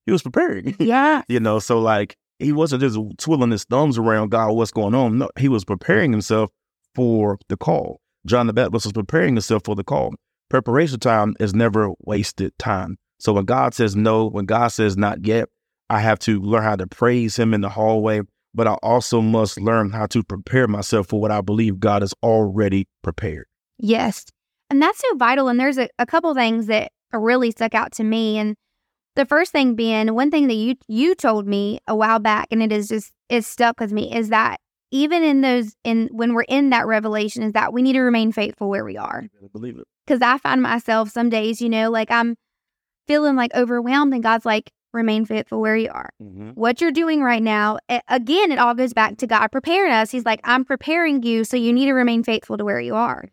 He 0.06 0.12
was 0.12 0.24
preparing. 0.24 0.76
yeah. 0.80 1.22
you 1.28 1.40
know, 1.40 1.60
so 1.60 1.80
like 1.80 2.16
he 2.40 2.52
wasn't 2.52 2.82
just 2.82 2.98
twiddling 3.18 3.52
his 3.52 3.64
thumbs 3.66 3.98
around 3.98 4.30
God, 4.30 4.52
what's 4.54 4.72
going 4.72 4.96
on. 4.96 5.20
No, 5.20 5.30
he 5.38 5.48
was 5.48 5.64
preparing 5.64 6.12
himself 6.12 6.50
for 6.96 7.38
the 7.50 7.58
call. 7.58 8.02
John 8.26 8.48
the 8.48 8.54
Baptist 8.54 8.86
was 8.88 8.94
preparing 8.94 9.36
himself 9.36 9.62
for 9.64 9.76
the 9.76 9.84
call. 9.84 10.14
Preparation 10.50 11.00
time 11.00 11.36
is 11.40 11.54
never 11.54 11.92
wasted 12.00 12.52
time. 12.58 12.98
So 13.26 13.34
when 13.34 13.46
God 13.46 13.74
says 13.74 13.96
no, 13.96 14.28
when 14.28 14.46
God 14.46 14.68
says 14.68 14.98
not 14.98 15.26
yet, 15.26 15.50
I 15.90 16.00
have 16.00 16.20
to 16.20 16.40
learn 16.40 16.62
how 16.62 16.76
to 16.76 16.86
praise 16.86 17.36
him 17.36 17.56
in 17.56 17.62
the 17.62 17.70
hallway, 17.70 18.22
but 18.54 18.68
I 18.68 18.74
also 18.84 19.20
must 19.20 19.60
learn 19.60 19.90
how 19.90 20.06
to 20.08 20.22
prepare 20.22 20.68
myself 20.68 21.08
for 21.08 21.20
what 21.20 21.32
I 21.32 21.42
believe 21.42 21.80
God 21.80 22.04
has 22.04 22.14
already 22.22 22.88
prepared. 23.02 23.48
Yes. 23.80 24.26
And 24.70 24.80
that's 24.80 25.00
so 25.00 25.16
vital. 25.16 25.48
And 25.48 25.60
there's 25.60 25.80
a, 25.80 25.90
a 25.98 26.06
couple 26.06 26.36
things 26.36 26.68
that 26.68 26.92
really 27.12 27.50
stuck 27.50 27.74
out 27.74 27.94
to 27.94 28.04
me. 28.04 28.38
And 28.38 28.56
the 29.16 29.26
first 29.26 29.52
thing 29.52 29.74
being 29.74 30.14
one 30.14 30.30
thing 30.30 30.46
that 30.46 30.54
you 30.54 30.76
you 30.88 31.16
told 31.16 31.48
me 31.48 31.80
a 31.88 31.96
while 31.96 32.20
back, 32.20 32.50
and 32.52 32.62
it 32.62 32.72
is 32.72 32.90
just 32.90 33.12
is 33.30 33.48
stuck 33.48 33.80
with 33.80 33.92
me, 33.92 34.16
is 34.16 34.30
that 34.30 34.60
even 34.92 35.24
in 35.24 35.42
those 35.42 35.74
in 35.84 36.10
when 36.12 36.36
we're 36.36 36.44
in 36.44 36.70
that 36.70 36.86
revelation, 36.86 37.42
is 37.42 37.54
that 37.54 37.74
we 37.74 37.82
need 37.82 37.94
to 37.94 38.02
remain 38.02 38.32
faithful 38.32 38.70
where 38.70 38.86
we 38.86 38.98
are. 38.98 39.24
Believe 39.52 39.80
it. 39.80 39.88
Because 40.06 40.22
I 40.22 40.38
find 40.38 40.62
myself 40.62 41.10
some 41.10 41.30
days, 41.30 41.60
you 41.60 41.70
know, 41.70 41.90
like 41.90 42.12
I'm 42.12 42.36
feeling 43.08 43.36
like 43.36 43.54
overwhelmed, 43.56 44.14
and 44.14 44.24
God's 44.24 44.46
like, 44.46 44.72
remain 44.94 45.26
faithful 45.26 45.60
where 45.60 45.76
you 45.76 45.90
are. 45.92 46.10
Mm-hmm. 46.24 46.52
What 46.52 46.80
you're 46.80 46.92
doing 46.92 47.22
right 47.22 47.44
now, 47.44 47.78
again, 48.08 48.52
it 48.52 48.60
all 48.60 48.74
goes 48.74 48.94
back 48.94 49.18
to 49.18 49.28
God 49.28 49.50
preparing 49.52 49.92
us. 49.92 50.10
He's 50.10 50.26
like, 50.26 50.40
I'm 50.44 50.64
preparing 50.64 51.22
you, 51.22 51.44
so 51.44 51.58
you 51.58 51.74
need 51.74 51.86
to 51.88 51.94
remain 51.94 52.24
faithful 52.24 52.58
to 52.58 52.66
where 52.66 52.80
you 52.80 52.96
are. 52.96 53.26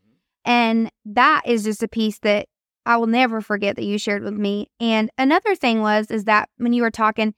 And 0.45 0.91
that 1.07 1.43
is 1.47 1.65
just 1.65 1.83
a 1.83 1.89
piece 1.89 2.19
that 2.21 2.49
I 2.85 2.97
will 2.97 3.07
never 3.07 3.41
forget 3.41 3.77
that 3.77 3.85
you 3.85 3.97
shared 3.97 4.25
with 4.25 4.35
me. 4.35 4.67
And 4.81 5.09
another 5.17 5.55
thing 5.55 5.81
was 5.83 6.11
is 6.11 6.25
that 6.25 6.49
when 6.57 6.73
you 6.73 6.83
were 6.83 6.91
talking 6.91 7.33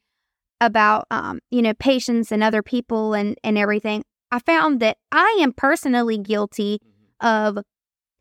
about 0.61 1.07
um, 1.11 1.40
you 1.51 1.61
know, 1.61 1.75
patience 1.75 2.33
and 2.33 2.42
other 2.42 2.62
people 2.62 3.12
and 3.12 3.37
and 3.44 3.59
everything, 3.59 4.05
I 4.31 4.38
found 4.38 4.81
that 4.81 4.97
I 5.12 5.38
am 5.42 5.53
personally 5.53 6.16
guilty 6.16 6.81
of 7.20 7.59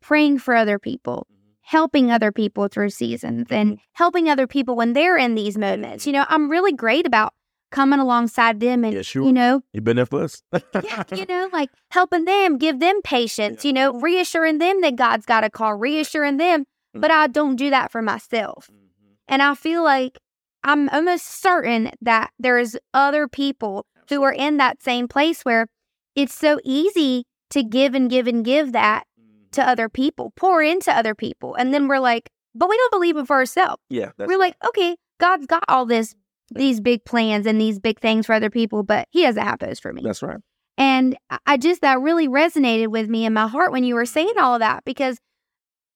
praying 0.02 0.40
for 0.40 0.54
other 0.54 0.78
people, 0.78 1.26
helping 1.64 2.10
other 2.10 2.30
people 2.30 2.68
through 2.68 2.90
seasons 2.90 3.46
and 3.50 3.72
mm-hmm. 3.72 3.80
helping 3.94 4.28
other 4.28 4.46
people 4.46 4.76
when 4.76 4.92
they're 4.92 5.16
in 5.16 5.34
these 5.34 5.56
moments. 5.56 6.06
You 6.06 6.12
know, 6.12 6.26
I'm 6.28 6.50
really 6.50 6.72
great 6.72 7.06
about 7.06 7.32
coming 7.72 7.98
alongside 7.98 8.60
them 8.60 8.84
and 8.84 8.94
Yeah, 8.94 9.02
sure. 9.02 9.24
you 9.24 9.32
know, 9.32 9.62
You've 9.72 9.82
been 9.82 9.96
there 9.96 10.06
for 10.06 10.22
us. 10.24 10.42
yeah, 10.52 11.04
you 11.14 11.24
know, 11.28 11.48
like 11.52 11.70
helping 11.90 12.26
them, 12.26 12.58
give 12.58 12.80
them 12.80 13.00
patience, 13.02 13.64
you 13.64 13.72
know, 13.72 13.94
reassuring 13.94 14.58
them 14.58 14.82
that 14.82 14.96
God's 14.96 15.26
got 15.26 15.42
a 15.42 15.50
call, 15.50 15.74
reassuring 15.74 16.36
them. 16.36 16.66
But 16.92 17.10
mm-hmm. 17.10 17.20
I 17.20 17.26
don't 17.28 17.56
do 17.56 17.70
that 17.70 17.90
for 17.90 18.02
myself. 18.02 18.68
Mm-hmm. 18.70 19.14
And 19.28 19.42
I 19.42 19.54
feel 19.54 19.82
like 19.82 20.18
I'm 20.62 20.90
almost 20.90 21.26
certain 21.42 21.90
that 22.02 22.30
there's 22.38 22.76
other 22.92 23.26
people 23.26 23.86
who 24.10 24.22
are 24.22 24.32
in 24.32 24.58
that 24.58 24.82
same 24.82 25.08
place 25.08 25.44
where 25.46 25.66
it's 26.14 26.34
so 26.34 26.60
easy 26.62 27.24
to 27.50 27.62
give 27.62 27.94
and 27.94 28.10
give 28.10 28.26
and 28.26 28.44
give 28.44 28.72
that 28.72 29.04
to 29.54 29.68
other 29.68 29.88
people, 29.88 30.32
pour 30.36 30.62
into 30.62 30.92
other 30.92 31.14
people. 31.14 31.54
And 31.54 31.72
then 31.74 31.88
we're 31.88 31.98
like, 32.00 32.30
but 32.54 32.68
we 32.68 32.76
don't 32.76 32.92
believe 32.92 33.16
it 33.16 33.26
for 33.26 33.36
ourselves. 33.36 33.82
Yeah, 33.90 34.10
we're 34.18 34.38
like, 34.38 34.56
okay, 34.66 34.96
God's 35.18 35.46
got 35.46 35.64
all 35.68 35.86
this, 35.86 36.14
these 36.54 36.80
big 36.80 37.04
plans 37.04 37.46
and 37.46 37.60
these 37.60 37.78
big 37.78 37.98
things 38.00 38.26
for 38.26 38.32
other 38.34 38.50
people, 38.50 38.82
but 38.82 39.08
He 39.10 39.22
doesn't 39.22 39.42
have 39.42 39.58
those 39.58 39.80
for 39.80 39.92
me. 39.92 40.02
that's 40.04 40.22
right. 40.22 40.38
And 40.76 41.16
I- 41.46 41.56
just, 41.56 41.80
that 41.82 42.00
really 42.00 42.28
resonated 42.28 42.88
with 42.88 43.08
me 43.08 43.24
in 43.24 43.32
my 43.32 43.46
heart 43.48 43.70
when 43.72 43.84
you 43.84 43.94
were 43.94 44.06
saying 44.06 44.34
all 44.38 44.54
of 44.54 44.60
that 44.60 44.84
because 44.84 45.18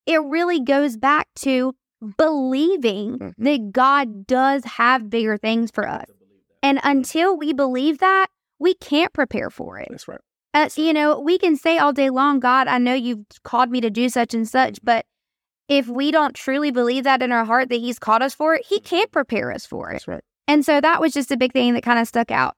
it 0.06 0.22
really 0.22 0.60
goes 0.60 0.96
back 0.96 1.26
to 1.36 1.74
believing 2.16 3.18
Mhm. 3.18 3.34
that 3.38 3.72
God 3.72 4.26
does 4.26 4.64
have 4.64 5.10
bigger 5.10 5.36
things 5.36 5.70
for 5.70 5.88
us. 5.88 6.06
And 6.62 6.80
until 6.84 7.36
we 7.36 7.52
believe 7.52 7.98
that, 7.98 8.28
we 8.58 8.74
can't 8.74 9.12
prepare 9.12 9.50
for 9.50 9.78
it. 9.78 9.88
That's 9.90 10.08
right. 10.08 10.20
Uh, 10.54 10.68
you 10.76 10.92
know, 10.92 11.20
we 11.20 11.38
can 11.38 11.56
say 11.56 11.78
all 11.78 11.92
day 11.92 12.10
long, 12.10 12.40
God, 12.40 12.68
I 12.68 12.78
know 12.78 12.94
you've 12.94 13.24
called 13.44 13.70
me 13.70 13.80
to 13.80 13.90
do 13.90 14.08
such 14.08 14.34
and 14.34 14.48
such, 14.48 14.78
but 14.82 15.04
if 15.68 15.88
we 15.88 16.10
don't 16.10 16.34
truly 16.34 16.70
believe 16.70 17.04
that 17.04 17.22
in 17.22 17.32
our 17.32 17.44
heart 17.44 17.68
that 17.68 17.76
He's 17.76 17.98
called 17.98 18.22
us 18.22 18.34
for 18.34 18.54
it, 18.54 18.64
He 18.66 18.80
can't 18.80 19.10
prepare 19.12 19.52
us 19.52 19.66
for 19.66 19.90
it. 19.90 19.94
That's 19.94 20.08
right. 20.08 20.22
And 20.46 20.64
so 20.64 20.80
that 20.80 21.00
was 21.00 21.12
just 21.12 21.30
a 21.30 21.36
big 21.36 21.52
thing 21.52 21.74
that 21.74 21.82
kind 21.82 21.98
of 21.98 22.08
stuck 22.08 22.30
out. 22.30 22.56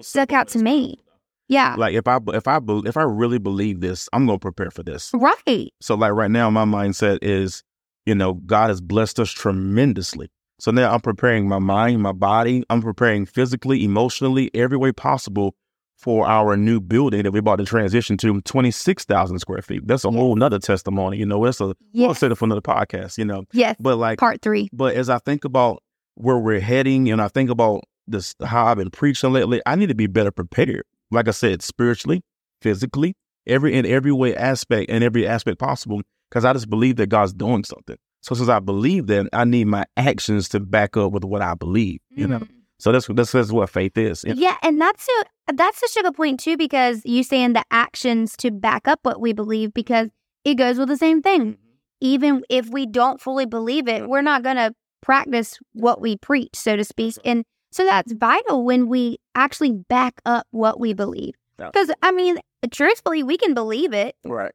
Stuck 0.00 0.32
out 0.32 0.48
to 0.48 0.58
me. 0.58 1.02
Yeah. 1.48 1.74
Like 1.76 1.94
if 1.94 2.06
I 2.06 2.18
if 2.28 2.46
I 2.46 2.60
if 2.84 2.96
I 2.96 3.02
really 3.02 3.38
believe 3.38 3.80
this, 3.80 4.08
I'm 4.12 4.26
gonna 4.26 4.38
prepare 4.38 4.70
for 4.70 4.82
this. 4.82 5.10
Right. 5.14 5.72
So 5.80 5.94
like 5.94 6.12
right 6.12 6.30
now, 6.30 6.50
my 6.50 6.64
mindset 6.64 7.18
is, 7.22 7.62
you 8.06 8.14
know, 8.14 8.34
God 8.34 8.68
has 8.68 8.80
blessed 8.80 9.18
us 9.18 9.30
tremendously. 9.30 10.30
So 10.60 10.70
now 10.70 10.92
I'm 10.92 11.00
preparing 11.00 11.48
my 11.48 11.58
mind, 11.58 12.02
my 12.02 12.12
body. 12.12 12.64
I'm 12.68 12.82
preparing 12.82 13.24
physically, 13.26 13.84
emotionally, 13.84 14.50
every 14.54 14.76
way 14.76 14.92
possible 14.92 15.54
for 15.98 16.26
our 16.26 16.56
new 16.56 16.80
building 16.80 17.24
that 17.24 17.32
we're 17.32 17.40
about 17.40 17.56
to 17.56 17.64
transition 17.64 18.16
to, 18.18 18.40
26,000 18.42 19.38
square 19.40 19.62
feet. 19.62 19.86
That's 19.86 20.04
a 20.04 20.08
Yes. 20.08 20.16
whole 20.16 20.36
nother 20.36 20.58
testimony. 20.60 21.18
You 21.18 21.26
know, 21.26 21.44
that's 21.44 21.60
a, 21.60 21.66
we'll 21.66 21.74
Yes. 21.92 22.18
set 22.20 22.30
it 22.30 22.36
for 22.36 22.44
another 22.44 22.60
podcast, 22.60 23.18
you 23.18 23.24
know. 23.24 23.44
Yes. 23.52 23.76
But 23.80 23.96
like, 23.96 24.18
Part 24.18 24.40
three. 24.40 24.68
but 24.72 24.94
as 24.94 25.10
I 25.10 25.18
think 25.18 25.44
about 25.44 25.82
where 26.14 26.38
we're 26.38 26.60
heading 26.60 27.10
and 27.10 27.20
I 27.20 27.28
think 27.28 27.50
about 27.50 27.82
this, 28.06 28.34
how 28.44 28.66
I've 28.66 28.76
been 28.78 28.90
preaching 28.90 29.32
lately, 29.32 29.60
I 29.66 29.74
need 29.76 29.88
to 29.88 29.94
be 29.94 30.06
better 30.06 30.30
prepared. 30.30 30.84
Like 31.10 31.26
I 31.26 31.32
said, 31.32 31.62
spiritually, 31.62 32.22
physically, 32.62 33.14
every 33.46 33.74
in 33.74 33.84
every 33.86 34.12
way 34.12 34.36
aspect 34.36 34.90
and 34.90 35.02
every 35.02 35.26
aspect 35.26 35.58
possible, 35.58 36.00
because 36.30 36.44
I 36.44 36.52
just 36.52 36.70
believe 36.70 36.96
that 36.96 37.08
God's 37.08 37.32
doing 37.32 37.64
something. 37.64 37.96
So 38.22 38.34
since 38.34 38.48
I 38.48 38.58
believe 38.60 39.06
that, 39.08 39.28
I 39.32 39.44
need 39.44 39.66
my 39.68 39.84
actions 39.96 40.48
to 40.50 40.60
back 40.60 40.96
up 40.96 41.12
with 41.12 41.24
what 41.24 41.40
I 41.42 41.54
believe. 41.54 42.00
You 42.10 42.26
know, 42.28 42.38
Mm. 42.40 42.48
So 42.78 42.92
that's 42.92 43.06
that's, 43.08 43.32
that's 43.32 43.52
what 43.52 43.70
faith 43.70 43.96
is. 43.98 44.24
You 44.24 44.34
know? 44.34 44.40
Yeah, 44.40 44.56
and 44.62 44.80
that's 44.80 45.06
a 45.08 45.52
that's 45.54 45.80
such 45.80 45.96
a 45.96 46.02
good 46.02 46.14
point 46.14 46.40
too, 46.40 46.56
because 46.56 47.02
you 47.04 47.22
saying 47.22 47.54
the 47.54 47.64
actions 47.70 48.36
to 48.38 48.50
back 48.50 48.86
up 48.86 49.00
what 49.02 49.20
we 49.20 49.32
believe, 49.32 49.74
because 49.74 50.10
it 50.44 50.54
goes 50.54 50.78
with 50.78 50.88
the 50.88 50.96
same 50.96 51.22
thing. 51.22 51.40
Mm-hmm. 51.40 51.54
Even 52.00 52.42
if 52.48 52.68
we 52.68 52.86
don't 52.86 53.20
fully 53.20 53.46
believe 53.46 53.88
it, 53.88 54.08
we're 54.08 54.22
not 54.22 54.42
gonna 54.42 54.72
practice 55.00 55.58
what 55.72 56.00
we 56.00 56.16
preach, 56.16 56.54
so 56.54 56.76
to 56.76 56.84
speak. 56.84 57.16
And 57.24 57.44
so 57.72 57.84
that's 57.84 58.12
mm-hmm. 58.12 58.18
vital 58.18 58.64
when 58.64 58.88
we 58.88 59.18
actually 59.34 59.72
back 59.72 60.20
up 60.24 60.46
what 60.50 60.78
we 60.78 60.92
believe. 60.92 61.34
Because 61.56 61.90
I 62.02 62.12
mean, 62.12 62.38
truthfully, 62.70 63.24
we 63.24 63.36
can 63.36 63.52
believe 63.52 63.92
it, 63.92 64.14
Right. 64.24 64.52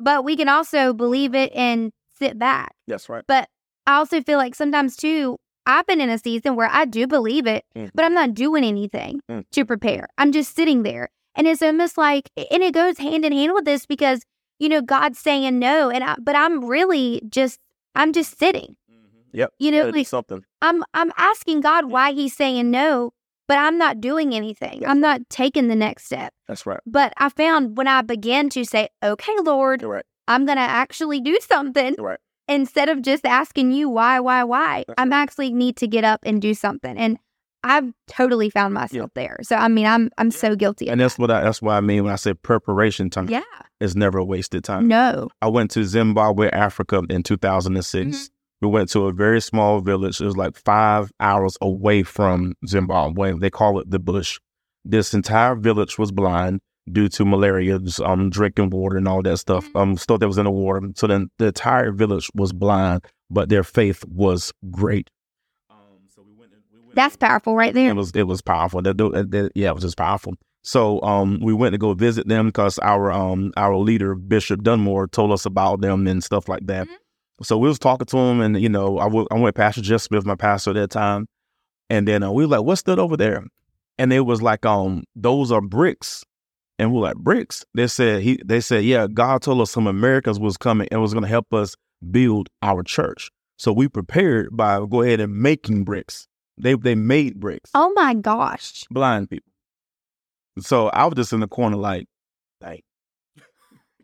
but 0.00 0.24
we 0.24 0.36
can 0.36 0.48
also 0.48 0.94
believe 0.94 1.34
it 1.34 1.52
and 1.54 1.92
sit 2.18 2.38
back. 2.38 2.74
That's 2.86 3.10
right. 3.10 3.24
But 3.26 3.50
I 3.86 3.96
also 3.96 4.22
feel 4.22 4.38
like 4.38 4.54
sometimes 4.54 4.96
too, 4.96 5.36
I've 5.66 5.86
been 5.86 6.00
in 6.00 6.08
a 6.10 6.18
season 6.18 6.54
where 6.56 6.68
I 6.70 6.84
do 6.84 7.06
believe 7.06 7.46
it, 7.46 7.64
Mhm. 7.76 7.90
but 7.94 8.04
I'm 8.04 8.14
not 8.14 8.34
doing 8.34 8.64
anything 8.64 9.20
Mm. 9.30 9.44
to 9.52 9.64
prepare. 9.64 10.06
I'm 10.16 10.32
just 10.32 10.54
sitting 10.54 10.82
there. 10.84 11.08
And 11.34 11.46
it's 11.46 11.60
almost 11.62 11.98
like, 11.98 12.30
and 12.36 12.62
it 12.62 12.72
goes 12.72 12.98
hand 12.98 13.24
in 13.24 13.32
hand 13.32 13.52
with 13.52 13.64
this 13.66 13.84
because, 13.84 14.22
you 14.58 14.68
know, 14.68 14.80
God's 14.80 15.18
saying 15.18 15.58
no. 15.58 15.90
And 15.90 16.02
I, 16.02 16.16
but 16.20 16.34
I'm 16.36 16.64
really 16.64 17.20
just, 17.28 17.58
I'm 17.94 18.12
just 18.12 18.38
sitting. 18.38 18.76
Yep. 19.32 19.52
You 19.58 19.70
know, 19.70 19.84
Gotta 19.86 19.96
like 19.98 20.06
something. 20.06 20.44
I'm, 20.62 20.82
I'm 20.94 21.12
asking 21.18 21.60
God 21.60 21.86
why 21.90 22.12
he's 22.12 22.34
saying 22.34 22.70
no, 22.70 23.12
but 23.48 23.58
I'm 23.58 23.76
not 23.76 24.00
doing 24.00 24.34
anything. 24.34 24.86
I'm 24.86 25.00
not 25.00 25.28
taking 25.28 25.68
the 25.68 25.76
next 25.76 26.06
step. 26.06 26.32
That's 26.48 26.64
right. 26.64 26.80
But 26.86 27.12
I 27.18 27.28
found 27.28 27.76
when 27.76 27.86
I 27.86 28.00
began 28.00 28.48
to 28.50 28.64
say, 28.64 28.88
okay, 29.04 29.34
Lord, 29.42 29.82
right. 29.82 30.04
I'm 30.26 30.46
going 30.46 30.56
to 30.56 30.62
actually 30.62 31.20
do 31.20 31.38
something 31.46 31.96
right. 31.98 32.18
Instead 32.48 32.88
of 32.88 33.02
just 33.02 33.24
asking 33.26 33.72
you 33.72 33.88
why, 33.88 34.20
why, 34.20 34.44
why, 34.44 34.84
That's 34.86 35.00
I'm 35.00 35.12
actually 35.12 35.52
need 35.52 35.76
to 35.78 35.86
get 35.86 36.04
up 36.04 36.20
and 36.24 36.40
do 36.40 36.54
something. 36.54 36.96
And 36.96 37.18
I've 37.64 37.92
totally 38.06 38.48
found 38.50 38.74
myself 38.74 39.10
there. 39.14 39.38
So 39.42 39.56
I 39.56 39.66
mean, 39.68 39.86
I'm 39.86 40.10
I'm 40.18 40.30
so 40.30 40.54
guilty. 40.54 40.88
And 40.88 41.00
that's 41.00 41.18
what 41.18 41.30
I 41.30 41.42
that's 41.42 41.60
what 41.60 41.72
I 41.72 41.80
mean 41.80 42.04
when 42.04 42.12
I 42.12 42.16
say 42.16 42.32
preparation 42.34 43.10
time 43.10 43.28
yeah, 43.28 43.42
is 43.80 43.96
never 43.96 44.18
a 44.18 44.24
wasted 44.24 44.62
time. 44.62 44.86
no, 44.86 45.28
I 45.42 45.48
went 45.48 45.72
to 45.72 45.84
Zimbabwe, 45.84 46.48
Africa 46.50 47.02
in 47.10 47.22
2006. 47.22 48.16
Mhm. 48.16 48.30
We 48.62 48.68
went 48.68 48.88
to 48.90 49.06
a 49.06 49.12
very 49.12 49.40
small 49.40 49.80
village. 49.80 50.20
It 50.20 50.24
was 50.24 50.36
like 50.36 50.56
five 50.56 51.10
hours 51.20 51.58
away 51.60 52.04
from 52.04 52.54
Zimbabwe. 52.66 53.34
They 53.38 53.50
call 53.50 53.80
it 53.80 53.90
the 53.90 53.98
bush. 53.98 54.38
This 54.84 55.12
entire 55.12 55.56
village 55.56 55.98
was 55.98 56.12
blind 56.12 56.60
due 56.90 57.08
to 57.08 57.24
malaria, 57.24 57.78
just, 57.78 58.00
um, 58.00 58.30
drinking 58.30 58.70
water 58.70 58.96
and 58.96 59.08
all 59.08 59.22
that 59.22 59.38
stuff, 59.38 59.66
Mhm. 59.72 59.80
um, 59.80 59.96
stuff 59.96 60.20
that 60.20 60.28
was 60.28 60.38
in 60.38 60.44
the 60.44 60.50
water. 60.50 60.82
So 60.94 61.06
then 61.06 61.28
the 61.38 61.46
entire 61.46 61.92
village 61.92 62.30
was 62.34 62.52
blind, 62.52 63.04
but 63.30 63.48
their 63.48 63.64
faith 63.64 64.04
was 64.06 64.52
great. 64.70 65.10
Um, 65.70 65.76
so 66.14 66.22
we 66.22 66.32
went. 66.38 66.52
We 66.72 66.80
went 66.80 66.94
that's 66.94 67.16
powerful 67.16 67.54
right 67.56 67.74
there. 67.74 67.90
it 67.90 67.96
was 67.96 68.12
it 68.12 68.26
was 68.26 68.40
powerful. 68.42 68.82
That, 68.82 68.98
that, 68.98 69.30
that- 69.30 69.52
yeah, 69.54 69.68
it 69.70 69.74
was 69.74 69.82
just 69.84 69.96
powerful. 69.96 70.34
So 70.62 71.00
um, 71.02 71.38
we 71.42 71.52
went 71.54 71.74
to 71.74 71.78
go 71.78 71.94
visit 71.94 72.26
them 72.28 72.46
because 72.46 72.78
our 72.80 73.12
um 73.12 73.52
our 73.56 73.76
leader 73.76 74.14
Bishop 74.14 74.62
Dunmore 74.62 75.06
told 75.08 75.30
us 75.32 75.46
about 75.46 75.80
them 75.80 76.06
and 76.06 76.22
stuff 76.24 76.48
like 76.48 76.66
that. 76.66 76.86
Mhm. 76.88 76.92
So 77.42 77.58
we 77.58 77.68
was 77.68 77.78
talking 77.78 78.06
to 78.06 78.16
him, 78.16 78.40
and 78.40 78.60
you 78.60 78.68
know, 78.68 78.98
I 78.98 79.04
w- 79.04 79.26
I 79.30 79.38
went 79.38 79.54
Pastor 79.56 79.82
Jeff 79.82 80.00
Smith, 80.02 80.24
my 80.24 80.34
pastor 80.36 80.70
at 80.70 80.74
that 80.74 80.90
time, 80.90 81.26
and 81.90 82.08
then 82.08 82.22
uh, 82.22 82.30
we 82.32 82.44
were 82.46 82.56
like, 82.56 82.64
"What's 82.64 82.82
that 82.82 82.98
over 82.98 83.16
there?" 83.16 83.44
And 83.98 84.12
it 84.12 84.20
was 84.20 84.42
like, 84.42 84.64
um, 84.66 85.04
those 85.14 85.50
are 85.52 85.60
bricks, 85.60 86.24
and 86.78 86.92
we 86.92 86.98
are 86.98 87.02
like, 87.02 87.16
bricks. 87.16 87.64
They 87.74 87.86
said 87.86 88.22
he, 88.22 88.40
they 88.44 88.60
said, 88.60 88.84
yeah, 88.84 89.06
God 89.12 89.42
told 89.42 89.60
us 89.60 89.70
some 89.70 89.86
Americans 89.86 90.38
was 90.38 90.56
coming 90.56 90.88
and 90.90 91.00
was 91.00 91.12
going 91.12 91.22
to 91.22 91.28
help 91.28 91.52
us 91.52 91.74
build 92.10 92.48
our 92.62 92.82
church. 92.82 93.30
So 93.58 93.72
we 93.72 93.88
prepared 93.88 94.54
by 94.54 94.84
go 94.88 95.02
ahead 95.02 95.20
and 95.20 95.34
making 95.36 95.84
bricks. 95.84 96.28
They 96.58 96.74
they 96.74 96.94
made 96.94 97.38
bricks 97.38 97.70
Oh 97.74 97.92
my 97.94 98.14
gosh, 98.14 98.84
blind 98.90 99.30
people. 99.30 99.52
So 100.60 100.88
I 100.88 101.04
was 101.04 101.14
just 101.14 101.32
in 101.32 101.40
the 101.40 101.48
corner 101.48 101.76
like, 101.76 102.06
like 102.62 102.84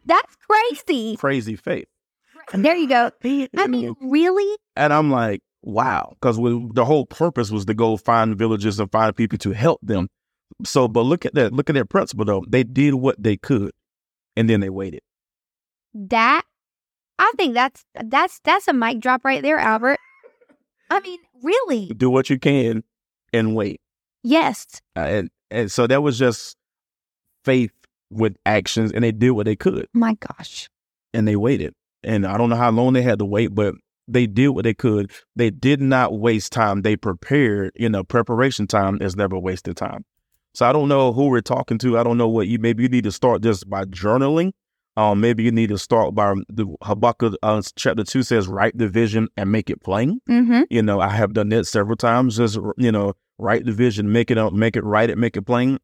that's 0.05 0.37
crazy. 0.37 1.17
crazy 1.17 1.57
faith. 1.57 1.87
There 2.53 2.75
you 2.77 2.89
go. 2.89 3.11
I 3.57 3.67
mean, 3.67 3.95
really? 4.01 4.59
and 4.77 4.93
I'm 4.93 5.11
like, 5.11 5.41
wow, 5.63 6.15
because 6.21 6.37
the 6.37 6.85
whole 6.85 7.07
purpose 7.07 7.51
was 7.51 7.65
to 7.67 7.75
go 7.75 7.97
find 7.97 8.37
villages 8.37 8.81
and 8.81 8.91
find 8.91 9.15
people 9.15 9.39
to 9.39 9.53
help 9.53 9.81
them. 9.83 10.09
So, 10.65 10.88
but 10.88 11.03
look 11.03 11.25
at 11.27 11.35
that, 11.35 11.53
look 11.53 11.71
at 11.71 11.75
their 11.75 11.85
principle 11.85 12.25
though. 12.25 12.45
They 12.49 12.65
did 12.65 12.95
what 12.95 13.23
they 13.23 13.37
could, 13.37 13.73
and 14.37 14.49
then 14.49 14.61
they 14.61 14.71
waited. 14.71 15.01
That 15.95 16.45
I 17.19 17.33
think 17.37 17.55
that's 17.55 17.85
that's 17.95 18.41
that's 18.45 18.69
a 18.69 18.73
mic 18.73 19.01
drop 19.01 19.25
right 19.25 19.43
there, 19.43 19.59
Albert. 19.59 19.99
I 20.91 21.01
mean, 21.01 21.19
really? 21.43 21.87
Do 21.88 22.11
what 22.11 22.29
you 22.31 22.38
can, 22.38 22.85
and 23.33 23.55
wait. 23.55 23.81
Yes. 24.23 24.67
Uh, 24.97 25.01
and 25.01 25.31
and 25.51 25.71
so 25.71 25.87
that 25.87 26.03
was 26.03 26.19
just 26.19 26.57
faith 27.45 27.73
with 28.11 28.37
actions, 28.47 28.93
and 28.93 29.05
they 29.05 29.12
did 29.12 29.31
what 29.31 29.47
they 29.47 29.57
could. 29.57 29.87
My 29.93 30.15
gosh. 30.15 30.69
and 31.15 31.27
they 31.27 31.37
waited. 31.37 31.75
And 32.05 32.27
I 32.27 32.37
don't 32.37 32.51
know 32.51 32.57
how 32.57 32.71
long 32.71 32.95
they 32.95 33.03
had 33.03 33.21
to 33.21 33.25
wait, 33.25 33.55
but 33.55 33.75
they 34.09 34.27
did 34.27 34.49
what 34.49 34.65
they 34.65 34.75
could. 34.75 35.12
They 35.37 35.51
did 35.51 35.81
not 35.81 36.19
waste 36.19 36.53
time. 36.53 36.83
They 36.83 36.97
prepared. 36.97 37.73
You 37.77 37.88
know, 37.88 38.03
preparation 38.05 38.67
time 38.67 38.99
is 39.01 39.17
never 39.17 39.38
wasted 39.38 39.77
time. 39.77 40.05
So 40.55 40.67
I 40.67 40.73
don't 40.73 40.88
know 40.88 41.12
who 41.12 41.29
we're 41.29 41.41
talking 41.41 41.79
to. 41.79 41.99
I 41.99 42.03
don't 42.03 42.19
know 42.19 42.29
what 42.29 42.47
you. 42.47 42.59
Maybe 42.59 42.83
you 42.83 42.88
need 42.88 43.05
to 43.05 43.12
start 43.12 43.43
just 43.43 43.69
by 43.69 43.85
journaling. 43.85 44.53
Um, 44.97 45.21
maybe 45.23 45.43
you 45.43 45.51
need 45.51 45.71
to 45.71 45.79
start 45.79 46.15
by 46.15 46.35
the 46.51 46.67
Habakkuk 46.83 47.35
uh, 47.43 47.62
chapter 47.77 48.05
two 48.05 48.23
says, 48.23 48.47
write 48.47 48.77
the 48.77 48.88
vision 48.88 49.29
and 49.38 49.51
make 49.51 49.71
it 49.71 49.83
plain. 49.83 50.21
Mm-hmm. 50.29 50.62
You 50.69 50.83
know, 50.83 51.01
I 51.01 51.09
have 51.09 51.33
done 51.33 51.49
that 51.49 51.67
several 51.67 51.97
times. 51.97 52.37
Just 52.37 52.59
you 52.77 52.93
know, 52.93 53.15
write 53.38 53.65
the 53.65 53.73
vision, 53.73 54.12
make 54.12 54.31
it 54.31 54.37
up, 54.37 54.53
make 54.53 54.77
it, 54.77 54.85
write 54.85 55.09
it, 55.09 55.17
make 55.17 55.37
it 55.37 55.43
plain. 55.43 55.79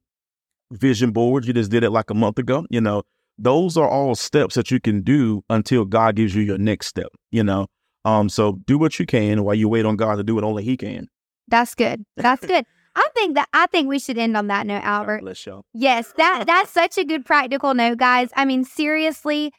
Vision 0.70 1.12
boards. 1.12 1.46
You 1.46 1.54
just 1.54 1.70
did 1.70 1.85
it 1.85 1.90
like 1.90 2.11
a 2.11 2.14
month 2.14 2.38
ago. 2.38 2.66
You 2.68 2.83
know, 2.83 3.02
those 3.38 3.78
are 3.78 3.88
all 3.88 4.14
steps 4.14 4.57
that 4.57 4.70
you 4.70 4.78
can 4.78 5.00
do 5.00 5.42
until 5.48 5.87
God 5.87 6.16
gives 6.16 6.35
you 6.35 6.42
your 6.42 6.59
next 6.59 6.88
step. 6.88 7.09
You 7.31 7.44
know, 7.44 7.68
um, 8.04 8.28
so 8.28 8.61
do 8.66 8.76
what 8.76 8.98
you 8.98 9.07
can 9.07 9.42
while 9.42 9.54
you 9.54 9.70
wait 9.70 9.87
on 9.87 9.96
God 9.96 10.16
to 10.16 10.22
do 10.22 10.35
what 10.35 10.44
only 10.44 10.64
He 10.64 10.76
can. 10.76 11.09
That's 11.48 11.74
good. 11.74 12.04
That's 12.18 12.44
good. 12.44 12.66
I 12.98 13.08
think 13.14 13.37
that 13.37 13.48
I 13.52 13.66
think 13.66 13.88
we 13.88 13.98
should 13.98 14.18
end 14.18 14.37
on 14.37 14.48
that 14.48 14.66
note, 14.66 14.82
Albert. 14.82 15.20
bless 15.20 15.46
y'all. 15.46 15.64
Yes, 15.72 16.12
that 16.16 16.44
that's 16.46 16.70
such 16.70 16.98
a 16.98 17.04
good 17.04 17.24
practical 17.24 17.72
note, 17.74 17.98
guys. 17.98 18.30
I 18.34 18.44
mean, 18.44 18.64
seriously, 18.64 19.52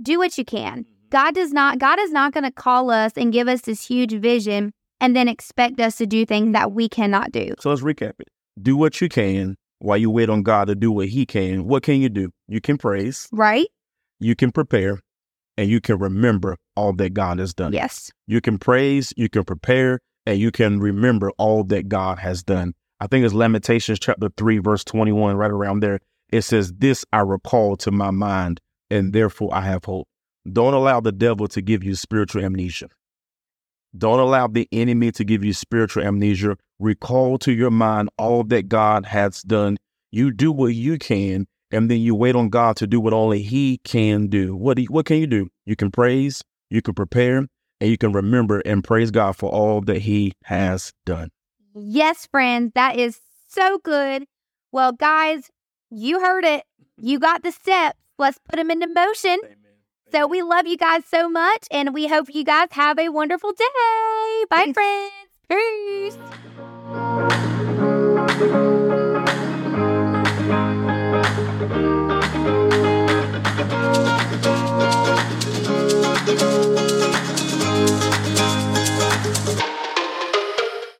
do 0.00 0.18
what 0.18 0.38
you 0.38 0.44
can. 0.44 0.80
Mm-hmm. 0.84 1.08
God 1.10 1.34
does 1.34 1.52
not 1.52 1.78
God 1.78 1.98
is 1.98 2.12
not 2.12 2.32
going 2.32 2.44
to 2.44 2.52
call 2.52 2.90
us 2.90 3.12
and 3.16 3.32
give 3.32 3.48
us 3.48 3.62
this 3.62 3.86
huge 3.86 4.12
vision 4.12 4.72
and 5.00 5.16
then 5.16 5.28
expect 5.28 5.80
us 5.80 5.96
to 5.96 6.06
do 6.06 6.24
things 6.24 6.52
that 6.52 6.72
we 6.72 6.88
cannot 6.88 7.32
do. 7.32 7.54
So 7.60 7.70
let's 7.70 7.82
recap 7.82 8.14
it. 8.20 8.28
Do 8.62 8.76
what 8.76 9.00
you 9.00 9.08
can 9.08 9.56
while 9.80 9.98
you 9.98 10.10
wait 10.10 10.30
on 10.30 10.42
God 10.42 10.68
to 10.68 10.74
do 10.76 10.92
what 10.92 11.08
He 11.08 11.26
can. 11.26 11.66
What 11.66 11.82
can 11.82 12.00
you 12.00 12.08
do? 12.08 12.30
You 12.48 12.60
can 12.60 12.78
praise, 12.78 13.28
Right? 13.32 13.66
you 14.20 14.36
can 14.36 14.52
prepare, 14.52 15.00
and 15.58 15.68
you 15.68 15.80
can 15.80 15.98
remember 15.98 16.56
all 16.76 16.92
that 16.94 17.12
God 17.12 17.38
has 17.40 17.52
done. 17.52 17.72
Yes. 17.72 18.10
You 18.26 18.40
can 18.40 18.58
praise, 18.58 19.12
you 19.16 19.28
can 19.28 19.44
prepare, 19.44 19.98
and 20.24 20.38
you 20.38 20.50
can 20.50 20.80
remember 20.80 21.30
all 21.36 21.64
that 21.64 21.88
God 21.88 22.20
has 22.20 22.42
done. 22.42 22.74
I 23.00 23.06
think 23.06 23.24
it's 23.24 23.34
Lamentations 23.34 23.98
chapter 23.98 24.28
3, 24.36 24.58
verse 24.58 24.84
21, 24.84 25.36
right 25.36 25.50
around 25.50 25.80
there. 25.80 26.00
It 26.30 26.42
says, 26.42 26.72
This 26.72 27.04
I 27.12 27.20
recall 27.20 27.76
to 27.76 27.90
my 27.90 28.10
mind, 28.10 28.60
and 28.90 29.12
therefore 29.12 29.50
I 29.52 29.62
have 29.62 29.84
hope. 29.84 30.08
Don't 30.50 30.74
allow 30.74 31.00
the 31.00 31.12
devil 31.12 31.48
to 31.48 31.62
give 31.62 31.82
you 31.82 31.94
spiritual 31.94 32.44
amnesia. 32.44 32.88
Don't 33.96 34.18
allow 34.18 34.46
the 34.46 34.68
enemy 34.72 35.12
to 35.12 35.24
give 35.24 35.44
you 35.44 35.52
spiritual 35.52 36.02
amnesia. 36.02 36.56
Recall 36.78 37.38
to 37.38 37.52
your 37.52 37.70
mind 37.70 38.10
all 38.18 38.44
that 38.44 38.68
God 38.68 39.06
has 39.06 39.42
done. 39.42 39.76
You 40.10 40.30
do 40.30 40.52
what 40.52 40.74
you 40.74 40.98
can, 40.98 41.46
and 41.70 41.90
then 41.90 42.00
you 42.00 42.14
wait 42.14 42.34
on 42.34 42.48
God 42.48 42.76
to 42.76 42.86
do 42.86 43.00
what 43.00 43.12
only 43.12 43.42
He 43.42 43.78
can 43.84 44.26
do. 44.26 44.54
What, 44.54 44.76
do 44.76 44.82
you, 44.82 44.88
what 44.88 45.06
can 45.06 45.18
you 45.18 45.26
do? 45.26 45.48
You 45.64 45.76
can 45.76 45.90
praise, 45.90 46.42
you 46.70 46.82
can 46.82 46.94
prepare, 46.94 47.46
and 47.80 47.90
you 47.90 47.96
can 47.96 48.12
remember 48.12 48.60
and 48.60 48.82
praise 48.84 49.10
God 49.10 49.36
for 49.36 49.50
all 49.50 49.80
that 49.82 50.02
He 50.02 50.32
has 50.44 50.92
done. 51.06 51.30
Yes, 51.74 52.26
friends, 52.26 52.72
that 52.74 52.96
is 52.96 53.20
so 53.48 53.78
good. 53.78 54.26
Well, 54.72 54.92
guys, 54.92 55.50
you 55.90 56.20
heard 56.20 56.44
it. 56.44 56.64
You 56.96 57.18
got 57.18 57.42
the 57.42 57.50
steps. 57.50 57.98
Let's 58.18 58.38
put 58.48 58.54
them 58.54 58.70
into 58.70 58.86
motion. 58.86 59.40
Amen. 59.44 59.56
So 60.12 60.28
we 60.28 60.42
love 60.42 60.64
you 60.68 60.76
guys 60.76 61.02
so 61.04 61.28
much, 61.28 61.66
and 61.72 61.92
we 61.92 62.06
hope 62.06 62.32
you 62.32 62.44
guys 62.44 62.68
have 62.70 63.00
a 63.00 63.08
wonderful 63.08 63.50
day. 63.50 64.44
Bye, 64.48 64.72
friends. 64.72 65.10
Peace. 65.48 66.16